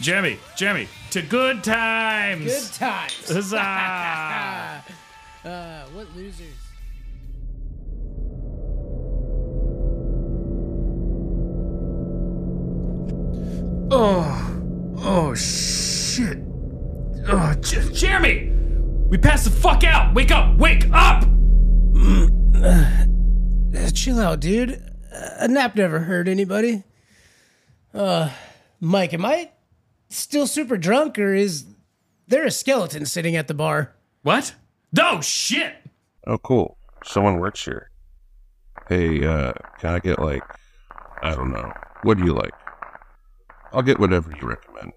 Jeremy, 0.00 0.38
Jeremy, 0.56 0.88
to 1.10 1.22
good 1.22 1.64
times. 1.64 2.44
Good 2.44 2.72
times. 2.74 3.30
Huzzah. 3.30 4.84
uh, 5.44 5.82
what 5.92 6.14
losers? 6.14 6.65
Oh, 13.90 14.62
oh 14.98 15.34
shit. 15.34 16.38
Oh, 17.28 17.54
J- 17.60 17.92
Jeremy, 17.92 18.50
we 19.08 19.16
passed 19.18 19.44
the 19.44 19.50
fuck 19.50 19.84
out. 19.84 20.14
Wake 20.14 20.30
up, 20.30 20.56
wake 20.58 20.86
up. 20.92 21.24
Uh, 22.54 23.04
chill 23.94 24.18
out, 24.18 24.40
dude. 24.40 24.82
A 25.38 25.46
nap 25.48 25.76
never 25.76 26.00
hurt 26.00 26.28
anybody. 26.28 26.82
Uh, 27.94 28.30
Mike, 28.80 29.14
am 29.14 29.24
I 29.24 29.50
still 30.08 30.46
super 30.46 30.76
drunk, 30.76 31.18
or 31.18 31.32
is 31.34 31.64
there 32.26 32.44
a 32.44 32.50
skeleton 32.50 33.06
sitting 33.06 33.36
at 33.36 33.48
the 33.48 33.54
bar? 33.54 33.94
What? 34.22 34.54
No 34.92 35.20
shit. 35.20 35.74
Oh, 36.26 36.38
cool. 36.38 36.76
Someone 37.04 37.38
works 37.38 37.64
here. 37.64 37.90
Hey, 38.88 39.24
uh, 39.24 39.52
can 39.78 39.94
I 39.94 39.98
get 40.00 40.18
like, 40.18 40.42
I 41.22 41.34
don't 41.34 41.52
know. 41.52 41.72
What 42.02 42.18
do 42.18 42.24
you 42.24 42.32
like? 42.34 42.52
I'll 43.72 43.82
get 43.82 43.98
whatever 43.98 44.30
you 44.30 44.46
recommend. 44.48 44.92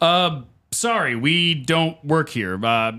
Uh, 0.00 0.42
sorry, 0.72 1.16
we 1.16 1.54
don't 1.54 2.02
work 2.04 2.28
here. 2.28 2.62
Uh, 2.64 2.92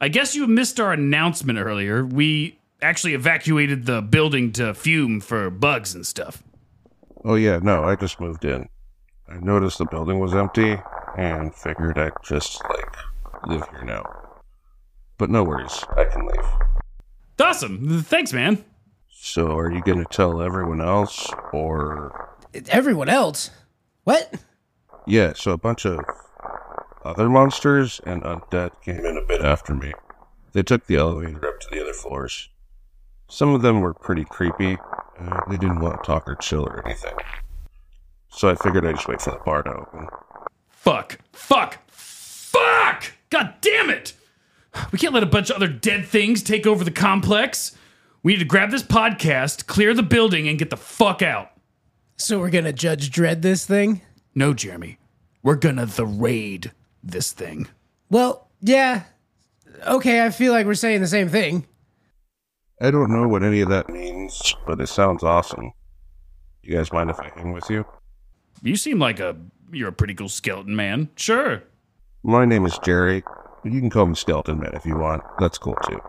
I 0.00 0.08
guess 0.08 0.34
you 0.34 0.46
missed 0.46 0.78
our 0.78 0.92
announcement 0.92 1.58
earlier. 1.58 2.04
We 2.04 2.58
actually 2.82 3.14
evacuated 3.14 3.86
the 3.86 4.02
building 4.02 4.52
to 4.52 4.74
fume 4.74 5.20
for 5.20 5.48
bugs 5.50 5.94
and 5.94 6.06
stuff. 6.06 6.42
Oh, 7.24 7.34
yeah, 7.34 7.58
no, 7.62 7.84
I 7.84 7.96
just 7.96 8.20
moved 8.20 8.44
in. 8.44 8.68
I 9.28 9.38
noticed 9.38 9.78
the 9.78 9.86
building 9.86 10.20
was 10.20 10.34
empty 10.34 10.76
and 11.16 11.54
figured 11.54 11.98
I'd 11.98 12.12
just, 12.22 12.62
like, 12.68 12.96
live 13.46 13.66
here 13.70 13.84
now. 13.84 14.04
But 15.18 15.30
no 15.30 15.42
worries, 15.42 15.84
I 15.96 16.04
can 16.04 16.26
leave. 16.26 16.44
Awesome. 17.40 18.02
Thanks, 18.02 18.32
man. 18.32 18.64
So, 19.10 19.56
are 19.56 19.72
you 19.72 19.82
gonna 19.82 20.04
tell 20.04 20.42
everyone 20.42 20.80
else, 20.80 21.28
or. 21.52 22.36
Everyone 22.68 23.08
else? 23.08 23.50
What? 24.06 24.34
Yeah, 25.04 25.32
so 25.34 25.50
a 25.50 25.58
bunch 25.58 25.84
of 25.84 25.98
other 27.04 27.28
monsters 27.28 28.00
and 28.06 28.22
undead 28.22 28.70
came 28.80 29.04
in 29.04 29.16
a 29.16 29.26
bit 29.26 29.40
after 29.40 29.74
me. 29.74 29.94
They 30.52 30.62
took 30.62 30.86
the 30.86 30.94
elevator 30.94 31.44
up 31.44 31.58
to 31.58 31.66
the 31.72 31.82
other 31.82 31.92
floors. 31.92 32.48
Some 33.28 33.52
of 33.52 33.62
them 33.62 33.80
were 33.80 33.92
pretty 33.92 34.24
creepy, 34.24 34.78
and 35.18 35.34
they 35.50 35.56
didn't 35.56 35.80
want 35.80 36.00
to 36.00 36.06
talk 36.06 36.28
or 36.28 36.36
chill 36.36 36.64
or 36.64 36.86
anything. 36.86 37.14
So 38.28 38.48
I 38.48 38.54
figured 38.54 38.86
I'd 38.86 38.94
just 38.94 39.08
wait 39.08 39.20
for 39.20 39.32
the 39.32 39.40
bar 39.44 39.64
to 39.64 39.70
open. 39.74 40.06
Fuck. 40.68 41.18
Fuck. 41.32 41.78
Fuck! 41.88 43.12
God 43.30 43.54
damn 43.60 43.90
it! 43.90 44.12
We 44.92 45.00
can't 45.00 45.14
let 45.14 45.24
a 45.24 45.26
bunch 45.26 45.50
of 45.50 45.56
other 45.56 45.66
dead 45.66 46.06
things 46.06 46.44
take 46.44 46.64
over 46.64 46.84
the 46.84 46.92
complex. 46.92 47.76
We 48.22 48.34
need 48.34 48.38
to 48.38 48.44
grab 48.44 48.70
this 48.70 48.84
podcast, 48.84 49.66
clear 49.66 49.94
the 49.94 50.04
building, 50.04 50.46
and 50.46 50.60
get 50.60 50.70
the 50.70 50.76
fuck 50.76 51.22
out. 51.22 51.50
So 52.16 52.38
we're 52.38 52.50
gonna 52.50 52.72
Judge 52.72 53.10
Dredd 53.10 53.42
this 53.42 53.66
thing? 53.66 54.00
No, 54.34 54.54
Jeremy. 54.54 54.98
We're 55.42 55.56
gonna 55.56 55.84
the 55.84 56.06
raid 56.06 56.72
this 57.02 57.32
thing. 57.32 57.68
Well, 58.10 58.48
yeah. 58.60 59.02
Okay, 59.86 60.24
I 60.24 60.30
feel 60.30 60.52
like 60.52 60.66
we're 60.66 60.74
saying 60.74 61.02
the 61.02 61.06
same 61.06 61.28
thing. 61.28 61.66
I 62.80 62.90
don't 62.90 63.10
know 63.12 63.28
what 63.28 63.42
any 63.42 63.60
of 63.60 63.68
that 63.68 63.88
means, 63.88 64.54
but 64.66 64.80
it 64.80 64.88
sounds 64.88 65.22
awesome. 65.22 65.72
You 66.62 66.74
guys 66.74 66.92
mind 66.92 67.10
if 67.10 67.20
I 67.20 67.30
hang 67.34 67.52
with 67.52 67.68
you? 67.68 67.84
You 68.62 68.76
seem 68.76 68.98
like 68.98 69.20
a 69.20 69.36
you're 69.70 69.88
a 69.88 69.92
pretty 69.92 70.14
cool 70.14 70.30
skeleton 70.30 70.74
man. 70.74 71.10
Sure. 71.16 71.62
My 72.22 72.46
name 72.46 72.64
is 72.64 72.78
Jerry. 72.78 73.22
You 73.62 73.80
can 73.80 73.90
call 73.90 74.06
me 74.06 74.14
Skeleton 74.14 74.58
Man 74.58 74.72
if 74.74 74.86
you 74.86 74.96
want. 74.96 75.22
That's 75.38 75.58
cool 75.58 75.76
too. 75.86 76.00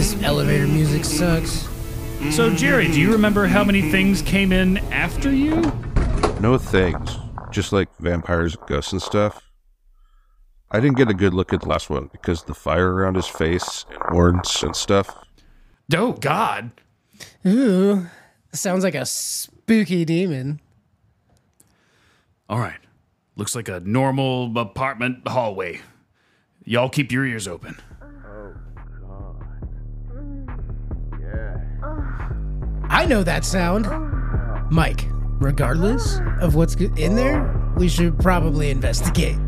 This 0.00 0.22
elevator 0.22 0.66
music 0.66 1.04
sucks. 1.04 1.68
So, 2.30 2.48
Jerry, 2.48 2.88
do 2.88 2.98
you 2.98 3.12
remember 3.12 3.46
how 3.46 3.62
many 3.62 3.90
things 3.90 4.22
came 4.22 4.50
in 4.50 4.78
after 4.90 5.30
you? 5.30 5.60
No 6.40 6.56
things. 6.56 7.18
Just 7.50 7.70
like 7.70 7.94
vampires, 7.98 8.56
ghosts, 8.66 8.92
and 8.92 9.02
stuff. 9.02 9.50
I 10.70 10.80
didn't 10.80 10.96
get 10.96 11.10
a 11.10 11.14
good 11.14 11.34
look 11.34 11.52
at 11.52 11.60
the 11.60 11.68
last 11.68 11.90
one 11.90 12.08
because 12.12 12.44
the 12.44 12.54
fire 12.54 12.94
around 12.94 13.16
his 13.16 13.26
face 13.26 13.84
and 13.90 14.02
horns 14.04 14.62
and 14.62 14.74
stuff. 14.74 15.14
Oh, 15.94 16.12
God. 16.12 16.70
Ooh, 17.44 18.06
sounds 18.54 18.84
like 18.84 18.94
a 18.94 19.04
spooky 19.04 20.06
demon. 20.06 20.62
All 22.48 22.58
right. 22.58 22.80
Looks 23.36 23.54
like 23.54 23.68
a 23.68 23.80
normal 23.80 24.50
apartment 24.56 25.28
hallway. 25.28 25.82
Y'all 26.64 26.88
keep 26.88 27.12
your 27.12 27.26
ears 27.26 27.46
open. 27.46 27.76
I 33.00 33.06
know 33.06 33.22
that 33.22 33.46
sound. 33.46 33.86
Mike, 34.70 35.06
regardless 35.38 36.20
of 36.38 36.54
what's 36.54 36.74
in 36.74 37.16
there, 37.16 37.72
we 37.74 37.88
should 37.88 38.18
probably 38.18 38.68
investigate. 38.68 39.38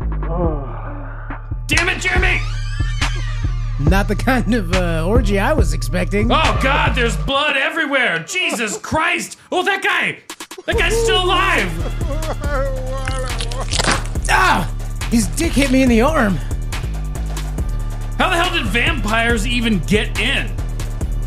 Damn 1.67 1.87
it, 1.87 2.01
Jeremy! 2.01 2.41
Not 3.79 4.07
the 4.07 4.15
kind 4.15 4.55
of 4.55 4.73
uh, 4.73 5.05
orgy 5.07 5.37
I 5.37 5.53
was 5.53 5.71
expecting. 5.71 6.31
Oh, 6.31 6.59
God, 6.63 6.95
there's 6.95 7.15
blood 7.15 7.55
everywhere! 7.55 8.23
Jesus 8.27 8.79
Christ! 8.79 9.37
Oh, 9.51 9.63
that 9.63 9.83
guy! 9.83 10.17
That 10.65 10.79
guy's 10.79 10.99
still 11.03 11.23
alive! 11.23 11.69
Ah! 14.31 14.67
His 15.11 15.27
dick 15.27 15.51
hit 15.51 15.69
me 15.69 15.83
in 15.83 15.89
the 15.89 16.01
arm. 16.01 16.37
How 18.17 18.29
the 18.31 18.35
hell 18.35 18.51
did 18.51 18.65
vampires 18.65 19.45
even 19.45 19.77
get 19.81 20.19
in? 20.19 20.62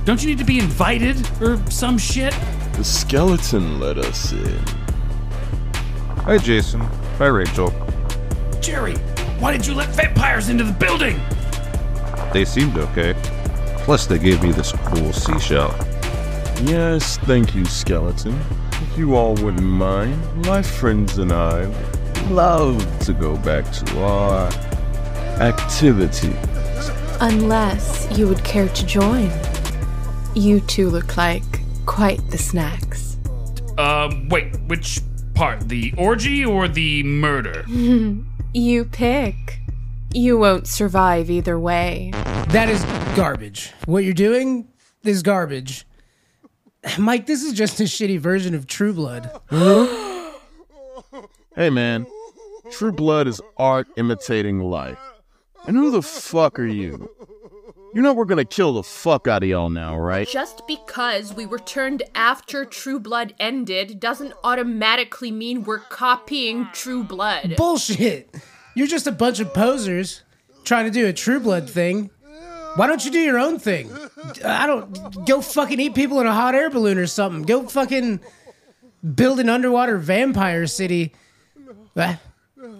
Don't 0.06 0.22
you 0.22 0.28
need 0.28 0.38
to 0.38 0.44
be 0.44 0.60
invited 0.60 1.16
or 1.42 1.58
some 1.68 1.98
shit? 1.98 2.32
The 2.74 2.84
skeleton 2.84 3.80
let 3.80 3.98
us 3.98 4.30
in. 4.30 4.62
Hi, 6.18 6.38
Jason. 6.38 6.80
Hi, 7.18 7.26
Rachel. 7.26 7.74
Jerry, 8.60 8.94
why 9.40 9.50
did 9.50 9.66
you 9.66 9.74
let 9.74 9.88
vampires 9.88 10.48
into 10.48 10.62
the 10.62 10.72
building? 10.72 11.20
They 12.32 12.44
seemed 12.44 12.78
okay. 12.78 13.14
Plus, 13.78 14.06
they 14.06 14.20
gave 14.20 14.40
me 14.44 14.52
this 14.52 14.70
cool 14.84 15.12
seashell. 15.12 15.74
Yes, 16.62 17.18
thank 17.18 17.56
you, 17.56 17.64
skeleton. 17.64 18.38
If 18.70 18.96
you 18.96 19.16
all 19.16 19.34
wouldn't 19.34 19.60
mind, 19.60 20.46
my 20.46 20.62
friends 20.62 21.18
and 21.18 21.32
I 21.32 21.66
would 21.66 22.30
love 22.30 23.00
to 23.06 23.12
go 23.12 23.36
back 23.38 23.68
to 23.72 24.04
our 24.04 24.52
activity. 25.40 26.36
Unless 27.20 28.16
you 28.16 28.28
would 28.28 28.44
care 28.44 28.68
to 28.68 28.86
join. 28.86 29.32
You 30.36 30.60
two 30.60 30.90
look 30.90 31.16
like 31.16 31.42
quite 31.86 32.20
the 32.30 32.36
snacks. 32.36 33.16
Um, 33.78 34.28
wait, 34.28 34.54
which 34.66 35.00
part? 35.34 35.66
The 35.66 35.94
orgy 35.96 36.44
or 36.44 36.68
the 36.68 37.02
murder? 37.02 37.64
You 38.52 38.86
pick. 38.86 39.58
You 40.14 40.38
won't 40.38 40.66
survive 40.66 41.28
either 41.30 41.58
way. 41.58 42.10
That 42.48 42.70
is 42.70 42.82
garbage. 43.14 43.70
What 43.84 44.02
you're 44.02 44.14
doing 44.14 44.68
is 45.04 45.22
garbage. 45.22 45.86
Mike, 46.98 47.26
this 47.26 47.42
is 47.42 47.52
just 47.52 47.80
a 47.80 47.82
shitty 47.82 48.18
version 48.18 48.54
of 48.54 48.66
True 48.66 48.92
Blood. 48.92 49.30
Hey 51.54 51.70
man, 51.70 52.06
True 52.70 52.92
Blood 52.92 53.26
is 53.26 53.40
art 53.56 53.88
imitating 53.96 54.60
life. 54.60 54.98
And 55.66 55.76
who 55.76 55.90
the 55.90 56.02
fuck 56.02 56.58
are 56.58 56.66
you? 56.66 57.10
You 57.96 58.02
know 58.02 58.12
we're 58.12 58.26
gonna 58.26 58.44
kill 58.44 58.74
the 58.74 58.82
fuck 58.82 59.26
out 59.26 59.42
of 59.42 59.48
y'all 59.48 59.70
now, 59.70 59.98
right? 59.98 60.28
Just 60.28 60.66
because 60.66 61.32
we 61.32 61.46
were 61.46 61.58
turned 61.58 62.02
after 62.14 62.66
True 62.66 63.00
Blood 63.00 63.32
ended 63.40 63.98
doesn't 64.00 64.34
automatically 64.44 65.30
mean 65.30 65.62
we're 65.62 65.78
copying 65.78 66.68
True 66.74 67.02
Blood. 67.02 67.54
Bullshit. 67.56 68.34
You're 68.74 68.86
just 68.86 69.06
a 69.06 69.12
bunch 69.12 69.40
of 69.40 69.54
posers 69.54 70.24
trying 70.64 70.84
to 70.84 70.90
do 70.90 71.06
a 71.06 71.12
True 71.14 71.40
Blood 71.40 71.70
thing. 71.70 72.10
Why 72.74 72.86
don't 72.86 73.02
you 73.02 73.10
do 73.10 73.18
your 73.18 73.38
own 73.38 73.58
thing? 73.58 73.90
I 74.44 74.66
don't 74.66 75.24
go 75.24 75.40
fucking 75.40 75.80
eat 75.80 75.94
people 75.94 76.20
in 76.20 76.26
a 76.26 76.34
hot 76.34 76.54
air 76.54 76.68
balloon 76.68 76.98
or 76.98 77.06
something. 77.06 77.44
Go 77.44 77.66
fucking 77.66 78.20
build 79.14 79.40
an 79.40 79.48
underwater 79.48 79.96
vampire 79.96 80.66
city. 80.66 81.14
I'd 81.96 82.18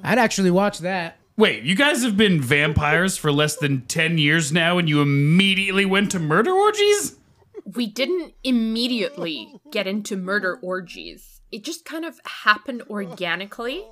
actually 0.04 0.50
watch 0.50 0.80
that. 0.80 1.16
Wait, 1.38 1.64
you 1.64 1.74
guys 1.74 2.02
have 2.02 2.16
been 2.16 2.40
vampires 2.40 3.18
for 3.18 3.30
less 3.30 3.56
than 3.56 3.82
10 3.82 4.16
years 4.16 4.52
now 4.52 4.78
and 4.78 4.88
you 4.88 5.02
immediately 5.02 5.84
went 5.84 6.10
to 6.10 6.18
murder 6.18 6.50
orgies? 6.50 7.18
We 7.66 7.86
didn't 7.86 8.32
immediately 8.42 9.60
get 9.70 9.86
into 9.86 10.16
murder 10.16 10.58
orgies. 10.62 11.42
It 11.52 11.62
just 11.62 11.84
kind 11.84 12.06
of 12.06 12.18
happened 12.24 12.84
organically. 12.88 13.84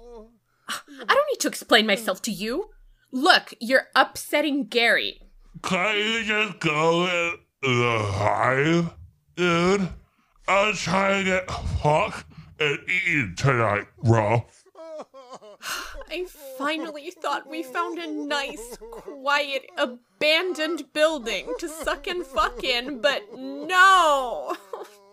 Ah, 0.71 0.83
I 0.89 1.15
don't 1.15 1.29
need 1.31 1.41
to 1.41 1.49
explain 1.49 1.87
myself 1.87 2.23
to 2.23 2.31
you. 2.31 2.71
Look, 3.13 3.53
you're 3.61 3.89
upsetting 3.95 4.65
Gary. 4.69 5.21
Can 5.61 5.97
you 5.99 6.25
just 6.25 6.61
go 6.61 7.05
in 7.05 7.35
the 7.61 8.11
hive, 8.11 8.91
dude? 9.37 9.91
I'm 10.49 10.73
trying 10.73 11.25
to 11.27 11.31
get 11.31 11.51
fucked 11.51 12.25
and 12.59 12.79
eaten 12.89 13.35
tonight, 13.37 13.87
bro. 14.03 14.47
I 16.11 16.27
finally 16.59 17.11
thought 17.11 17.49
we 17.49 17.63
found 17.75 17.99
a 17.99 18.07
nice, 18.07 18.77
quiet, 18.79 19.67
abandoned 19.77 20.93
building 20.93 21.53
to 21.59 21.69
suck 21.69 22.07
and 22.07 22.25
fuck 22.25 22.63
in, 22.63 23.01
but 23.01 23.23
no! 23.37 24.57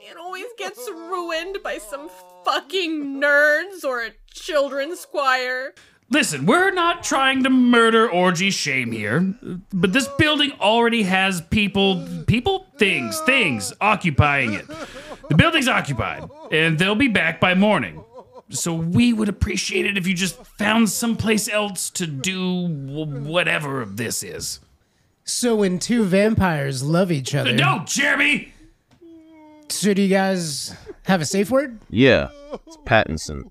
It 0.04 0.18
always 0.18 0.48
gets 0.58 0.90
ruined 0.90 1.60
by 1.64 1.78
some 1.78 2.10
fucking 2.44 3.22
nerds 3.22 3.86
or 3.86 4.04
a 4.04 4.10
children's 4.34 5.06
choir. 5.06 5.76
Listen, 6.10 6.46
we're 6.46 6.72
not 6.72 7.04
trying 7.04 7.44
to 7.44 7.50
murder 7.50 8.10
orgy 8.10 8.50
shame 8.50 8.92
here, 8.92 9.34
but 9.72 9.94
this 9.94 10.10
building 10.18 10.52
already 10.60 11.04
has 11.04 11.40
people, 11.40 12.06
people, 12.28 12.66
things, 12.78 13.18
things 13.22 13.72
occupying 13.80 14.54
it. 14.54 14.66
The 15.30 15.36
building's 15.36 15.70
occupied, 15.70 16.30
and 16.52 16.78
they'll 16.78 16.96
be 16.96 17.08
back 17.08 17.40
by 17.40 17.54
morning. 17.54 18.04
So 18.52 18.74
we 18.74 19.14
would 19.14 19.30
appreciate 19.30 19.86
it 19.86 19.98
if 19.98 20.06
you 20.08 20.14
just 20.14 20.44
found 20.46 20.90
someplace 20.90 21.48
else 21.50 21.90
to 21.92 22.08
do 22.08 22.68
wh- 22.68 23.26
whatever 23.26 23.86
this 23.86 24.24
is. 24.24 24.60
So 25.24 25.56
when 25.56 25.80
two 25.80 26.04
vampires 26.04 26.84
love 26.84 27.12
each 27.12 27.34
other. 27.36 27.54
No, 27.54 27.84
Jeremy! 27.86 28.54
So 29.70 29.94
do 29.94 30.02
you 30.02 30.10
guys 30.10 30.76
have 31.04 31.22
a 31.22 31.26
safe 31.26 31.50
word? 31.50 31.80
Yeah, 31.90 32.30
it's 32.66 32.78
Pattinson. 32.86 33.44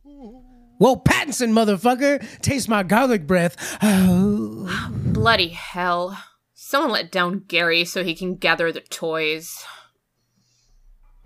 Well, 0.78 0.97
Pattinson, 0.97 1.52
motherfucker! 1.52 2.40
Taste 2.42 2.69
my 2.69 2.83
garlic 2.83 3.26
breath. 3.26 3.78
Oh. 3.83 4.66
Ah, 4.69 4.90
bloody 4.92 5.49
hell. 5.49 6.19
Someone 6.54 6.92
let 6.92 7.11
down 7.11 7.45
Gary 7.49 7.85
so 7.85 8.04
he 8.04 8.14
can 8.14 8.35
gather 8.37 8.71
the 8.71 8.80
toys. 8.80 9.65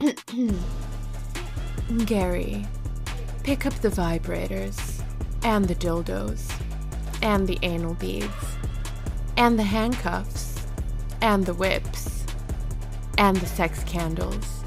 Gary, 2.06 2.66
pick 3.44 3.66
up 3.66 3.74
the 3.74 3.90
vibrators, 3.90 5.02
and 5.42 5.66
the 5.66 5.74
dildos, 5.74 6.50
and 7.20 7.46
the 7.46 7.58
anal 7.62 7.92
beads, 7.94 8.56
and 9.36 9.58
the 9.58 9.62
handcuffs, 9.62 10.66
and 11.20 11.44
the 11.44 11.52
whips, 11.52 12.24
and 13.18 13.36
the 13.36 13.46
sex 13.46 13.84
candles, 13.84 14.64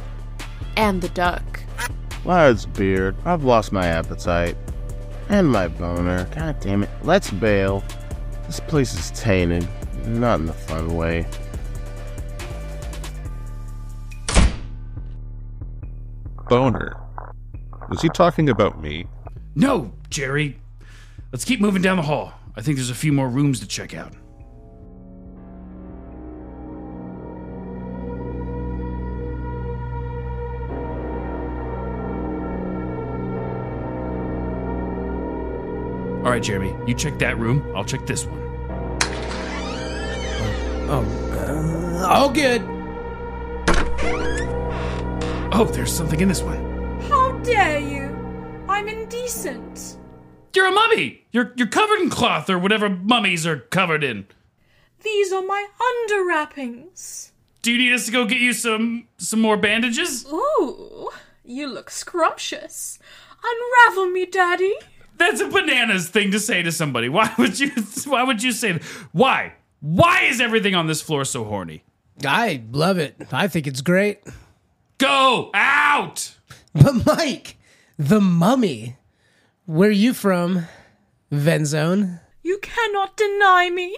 and 0.75 1.01
the 1.01 1.09
duck. 1.09 1.59
Lads, 2.23 2.67
beard, 2.67 3.15
I've 3.25 3.43
lost 3.43 3.71
my 3.71 3.87
appetite. 3.87 4.55
And 5.29 5.49
my 5.51 5.67
boner. 5.67 6.25
God 6.35 6.59
damn 6.59 6.83
it. 6.83 6.89
Let's 7.03 7.31
bail. 7.31 7.83
This 8.45 8.59
place 8.59 8.93
is 8.93 9.11
tainted. 9.19 9.67
Not 10.05 10.39
in 10.39 10.45
the 10.45 10.53
fun 10.53 10.95
way. 10.95 11.25
Boner. 16.47 17.06
Was 17.89 18.01
he 18.01 18.09
talking 18.09 18.49
about 18.49 18.81
me? 18.81 19.07
No, 19.55 19.93
Jerry. 20.09 20.59
Let's 21.31 21.45
keep 21.45 21.61
moving 21.61 21.81
down 21.81 21.97
the 21.97 22.03
hall. 22.03 22.33
I 22.55 22.61
think 22.61 22.77
there's 22.77 22.89
a 22.89 22.95
few 22.95 23.13
more 23.13 23.29
rooms 23.29 23.59
to 23.61 23.67
check 23.67 23.93
out. 23.93 24.13
All 36.25 36.33
right, 36.33 36.43
Jeremy, 36.43 36.75
you 36.85 36.93
check 36.93 37.17
that 37.19 37.37
room. 37.39 37.71
I'll 37.73 37.85
check 37.85 38.05
this 38.05 38.25
one. 38.25 38.41
Oh, 40.89 41.05
uh, 41.31 42.07
all 42.07 42.29
good. 42.29 42.61
Oh, 45.53 45.69
there's 45.71 45.91
something 45.91 46.19
in 46.19 46.27
this 46.27 46.41
one. 46.41 46.56
How 47.47 47.53
dare 47.53 47.79
you? 47.79 48.65
I'm 48.67 48.89
indecent. 48.89 49.97
You're 50.53 50.67
a 50.67 50.71
mummy. 50.71 51.21
You're 51.31 51.53
you're 51.55 51.67
covered 51.67 52.01
in 52.01 52.09
cloth 52.09 52.49
or 52.49 52.59
whatever 52.59 52.89
mummies 52.89 53.47
are 53.47 53.59
covered 53.59 54.03
in. 54.03 54.27
These 55.01 55.31
are 55.31 55.41
my 55.41 55.65
underwrappings. 55.79 57.31
Do 57.61 57.71
you 57.71 57.77
need 57.77 57.93
us 57.93 58.05
to 58.07 58.11
go 58.11 58.25
get 58.25 58.41
you 58.41 58.51
some 58.51 59.07
some 59.17 59.39
more 59.39 59.55
bandages? 59.55 60.25
Ooh, 60.29 61.09
you 61.45 61.67
look 61.67 61.89
scrumptious. 61.89 62.99
Unravel 63.41 64.09
me, 64.09 64.25
Daddy. 64.25 64.75
That's 65.15 65.39
a 65.39 65.47
bananas 65.47 66.09
thing 66.09 66.31
to 66.31 66.39
say 66.39 66.63
to 66.63 66.71
somebody. 66.73 67.07
Why 67.07 67.33
would 67.37 67.61
you 67.61 67.71
why 68.07 68.23
would 68.23 68.43
you 68.43 68.51
say 68.51 68.73
that? 68.73 68.83
Why? 69.13 69.53
Why 69.79 70.23
is 70.23 70.41
everything 70.41 70.75
on 70.75 70.87
this 70.87 71.01
floor 71.01 71.23
so 71.23 71.45
horny? 71.45 71.85
I 72.25 72.63
love 72.73 72.97
it. 72.97 73.15
I 73.31 73.47
think 73.47 73.67
it's 73.67 73.81
great. 73.81 74.19
Go 74.97 75.49
out! 75.53 76.36
But 76.81 77.05
Mike, 77.05 77.57
the 77.97 78.21
mummy. 78.21 78.97
Where 79.65 79.89
are 79.89 79.91
you 79.91 80.13
from? 80.13 80.67
Venzone? 81.31 82.21
You 82.43 82.59
cannot 82.59 83.17
deny 83.17 83.69
me. 83.69 83.97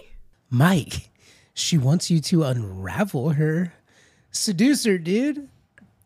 Mike, 0.50 1.10
she 1.54 1.78
wants 1.78 2.10
you 2.10 2.20
to 2.20 2.42
unravel 2.44 3.30
her. 3.30 3.74
Seduce 4.32 4.84
her, 4.84 4.98
dude. 4.98 5.48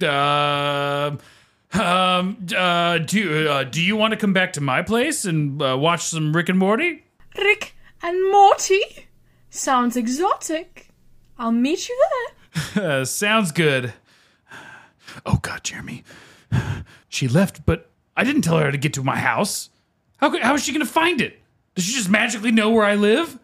Um, 0.02 1.18
um, 1.72 2.46
uh, 2.56 2.98
do 2.98 3.48
uh, 3.48 3.64
do 3.64 3.80
you 3.80 3.96
want 3.96 4.12
to 4.12 4.16
come 4.18 4.32
back 4.32 4.52
to 4.54 4.60
my 4.60 4.82
place 4.82 5.24
and 5.24 5.62
uh, 5.62 5.76
watch 5.78 6.02
some 6.02 6.34
Rick 6.34 6.48
and 6.48 6.58
Morty? 6.58 7.04
Rick 7.38 7.74
and 8.02 8.30
Morty? 8.30 9.08
Sounds 9.50 9.96
exotic. 9.96 10.88
I'll 11.38 11.52
meet 11.52 11.88
you 11.88 12.04
there. 12.74 13.04
Sounds 13.06 13.52
good. 13.52 13.92
Oh 15.24 15.38
God, 15.42 15.62
Jeremy, 15.64 16.04
she 17.08 17.28
left, 17.28 17.64
but 17.66 17.90
I 18.16 18.24
didn't 18.24 18.42
tell 18.42 18.58
her 18.58 18.70
to 18.70 18.78
get 18.78 18.92
to 18.94 19.02
my 19.02 19.16
house. 19.18 19.70
How 20.18 20.30
could- 20.30 20.42
how 20.42 20.54
is 20.54 20.64
she 20.64 20.72
gonna 20.72 20.86
find 20.86 21.20
it? 21.20 21.40
Does 21.74 21.84
she 21.84 21.94
just 21.94 22.08
magically 22.08 22.52
know 22.52 22.70
where 22.70 22.84
I 22.84 22.94
live? 22.94 23.38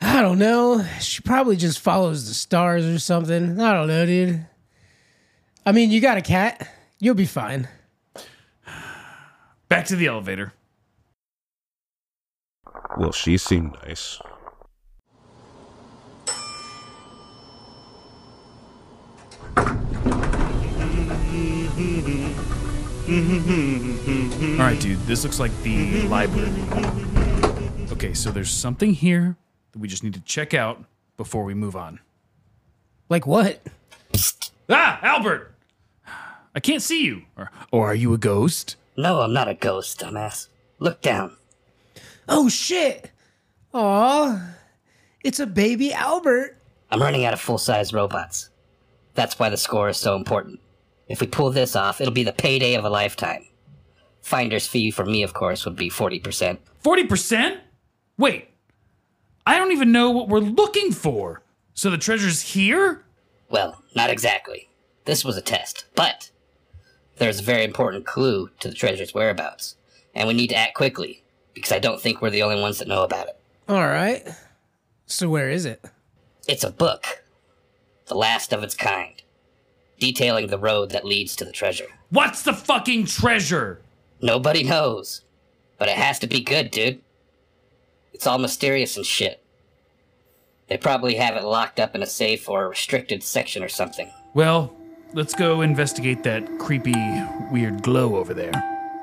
I 0.00 0.20
don't 0.22 0.38
know. 0.38 0.84
She 1.00 1.20
probably 1.22 1.56
just 1.56 1.78
follows 1.80 2.26
the 2.28 2.34
stars 2.34 2.84
or 2.86 2.98
something. 2.98 3.60
I 3.60 3.72
don't 3.72 3.86
know, 3.88 4.06
dude. 4.06 4.46
I 5.64 5.72
mean, 5.72 5.90
you 5.90 6.00
got 6.00 6.16
a 6.18 6.22
cat. 6.22 6.68
You'll 6.98 7.14
be 7.14 7.26
fine. 7.26 7.68
Back 9.68 9.86
to 9.86 9.96
the 9.96 10.06
elevator. 10.06 10.52
Well, 12.98 13.12
she 13.12 13.36
seemed 13.38 13.76
nice. 13.86 14.20
All 23.12 23.18
right, 24.58 24.80
dude, 24.80 24.98
this 25.00 25.22
looks 25.22 25.38
like 25.38 25.52
the 25.62 26.00
library. 26.02 26.50
Okay, 27.92 28.14
so 28.14 28.30
there's 28.30 28.50
something 28.50 28.94
here 28.94 29.36
that 29.72 29.78
we 29.78 29.86
just 29.86 30.02
need 30.02 30.14
to 30.14 30.20
check 30.20 30.54
out 30.54 30.82
before 31.18 31.44
we 31.44 31.52
move 31.52 31.76
on. 31.76 32.00
Like 33.10 33.26
what? 33.26 33.60
Ah, 34.70 34.98
Albert! 35.02 35.54
I 36.54 36.60
can't 36.60 36.80
see 36.80 37.04
you. 37.04 37.24
Or, 37.36 37.50
or 37.70 37.90
are 37.90 37.94
you 37.94 38.14
a 38.14 38.18
ghost? 38.18 38.76
No, 38.96 39.20
I'm 39.20 39.34
not 39.34 39.46
a 39.46 39.54
ghost, 39.54 40.00
dumbass. 40.00 40.48
Look 40.78 41.02
down. 41.02 41.36
Oh 42.30 42.48
shit! 42.48 43.10
Aw, 43.74 44.54
it's 45.22 45.38
a 45.38 45.46
baby 45.46 45.92
Albert. 45.92 46.56
I'm 46.90 47.02
running 47.02 47.26
out 47.26 47.34
of 47.34 47.40
full 47.42 47.58
size 47.58 47.92
robots. 47.92 48.48
That's 49.12 49.38
why 49.38 49.50
the 49.50 49.58
score 49.58 49.90
is 49.90 49.98
so 49.98 50.16
important. 50.16 50.60
If 51.12 51.20
we 51.20 51.26
pull 51.26 51.50
this 51.50 51.76
off, 51.76 52.00
it'll 52.00 52.14
be 52.14 52.24
the 52.24 52.32
payday 52.32 52.72
of 52.72 52.86
a 52.86 52.90
lifetime. 52.90 53.44
Finder's 54.22 54.66
fee 54.66 54.90
for 54.90 55.04
me, 55.04 55.22
of 55.22 55.34
course, 55.34 55.66
would 55.66 55.76
be 55.76 55.90
40%. 55.90 56.56
40%? 56.82 57.58
Wait, 58.16 58.48
I 59.46 59.58
don't 59.58 59.72
even 59.72 59.92
know 59.92 60.10
what 60.10 60.30
we're 60.30 60.38
looking 60.38 60.90
for. 60.90 61.42
So 61.74 61.90
the 61.90 61.98
treasure's 61.98 62.40
here? 62.40 63.04
Well, 63.50 63.82
not 63.94 64.08
exactly. 64.08 64.70
This 65.04 65.22
was 65.22 65.36
a 65.36 65.42
test, 65.42 65.84
but 65.94 66.30
there's 67.18 67.40
a 67.40 67.44
very 67.44 67.64
important 67.64 68.06
clue 68.06 68.48
to 68.60 68.68
the 68.68 68.74
treasure's 68.74 69.12
whereabouts, 69.12 69.76
and 70.14 70.26
we 70.26 70.32
need 70.32 70.48
to 70.48 70.56
act 70.56 70.74
quickly 70.74 71.22
because 71.52 71.72
I 71.72 71.78
don't 71.78 72.00
think 72.00 72.22
we're 72.22 72.30
the 72.30 72.42
only 72.42 72.58
ones 72.58 72.78
that 72.78 72.88
know 72.88 73.02
about 73.02 73.28
it. 73.28 73.38
All 73.68 73.86
right. 73.86 74.26
So 75.04 75.28
where 75.28 75.50
is 75.50 75.66
it? 75.66 75.84
It's 76.48 76.64
a 76.64 76.70
book, 76.70 77.22
the 78.06 78.14
last 78.14 78.54
of 78.54 78.62
its 78.62 78.74
kind, 78.74 79.21
detailing 80.02 80.48
the 80.48 80.58
road 80.58 80.90
that 80.90 81.04
leads 81.04 81.36
to 81.36 81.44
the 81.44 81.52
treasure. 81.52 81.86
What's 82.10 82.42
the 82.42 82.52
fucking 82.52 83.06
treasure? 83.06 83.80
Nobody 84.20 84.64
knows, 84.64 85.22
but 85.78 85.88
it 85.88 85.96
has 85.96 86.18
to 86.18 86.26
be 86.26 86.40
good, 86.40 86.72
dude. 86.72 87.00
It's 88.12 88.26
all 88.26 88.38
mysterious 88.38 88.96
and 88.96 89.06
shit. 89.06 89.44
They 90.66 90.76
probably 90.76 91.14
have 91.14 91.36
it 91.36 91.44
locked 91.44 91.78
up 91.78 91.94
in 91.94 92.02
a 92.02 92.06
safe 92.06 92.48
or 92.48 92.64
a 92.64 92.68
restricted 92.70 93.22
section 93.22 93.62
or 93.62 93.68
something. 93.68 94.10
Well, 94.34 94.74
let's 95.12 95.36
go 95.36 95.60
investigate 95.60 96.24
that 96.24 96.58
creepy, 96.58 96.96
weird 97.52 97.84
glow 97.84 98.16
over 98.16 98.34
there. 98.34 98.50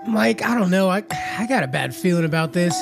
Mike, 0.06 0.44
I 0.44 0.54
don't 0.54 0.70
know. 0.70 0.90
I 0.90 1.02
I 1.38 1.46
got 1.48 1.64
a 1.64 1.68
bad 1.68 1.96
feeling 1.96 2.26
about 2.26 2.52
this. 2.52 2.76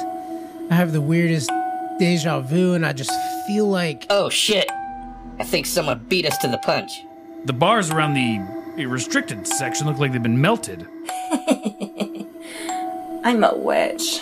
I 0.72 0.74
have 0.74 0.92
the 0.92 1.02
weirdest 1.02 1.52
deja 2.00 2.40
vu, 2.40 2.74
and 2.74 2.84
I 2.84 2.94
just 2.94 3.12
feel 3.46 3.68
like. 3.68 4.08
Oh 4.10 4.30
shit! 4.30 4.72
I 5.38 5.44
think 5.44 5.68
someone 5.68 6.04
beat 6.08 6.26
us 6.26 6.38
to 6.40 6.48
the 6.48 6.58
punch. 6.58 7.04
The 7.48 7.54
bars 7.54 7.92
around 7.92 8.14
the 8.16 8.86
restricted 8.86 9.48
section 9.48 9.88
look 9.88 10.00
like 10.00 10.12
they've 10.12 10.22
been 10.22 10.42
melted. 10.42 10.86
I'm 13.24 13.42
a 13.42 13.56
witch. 13.56 14.20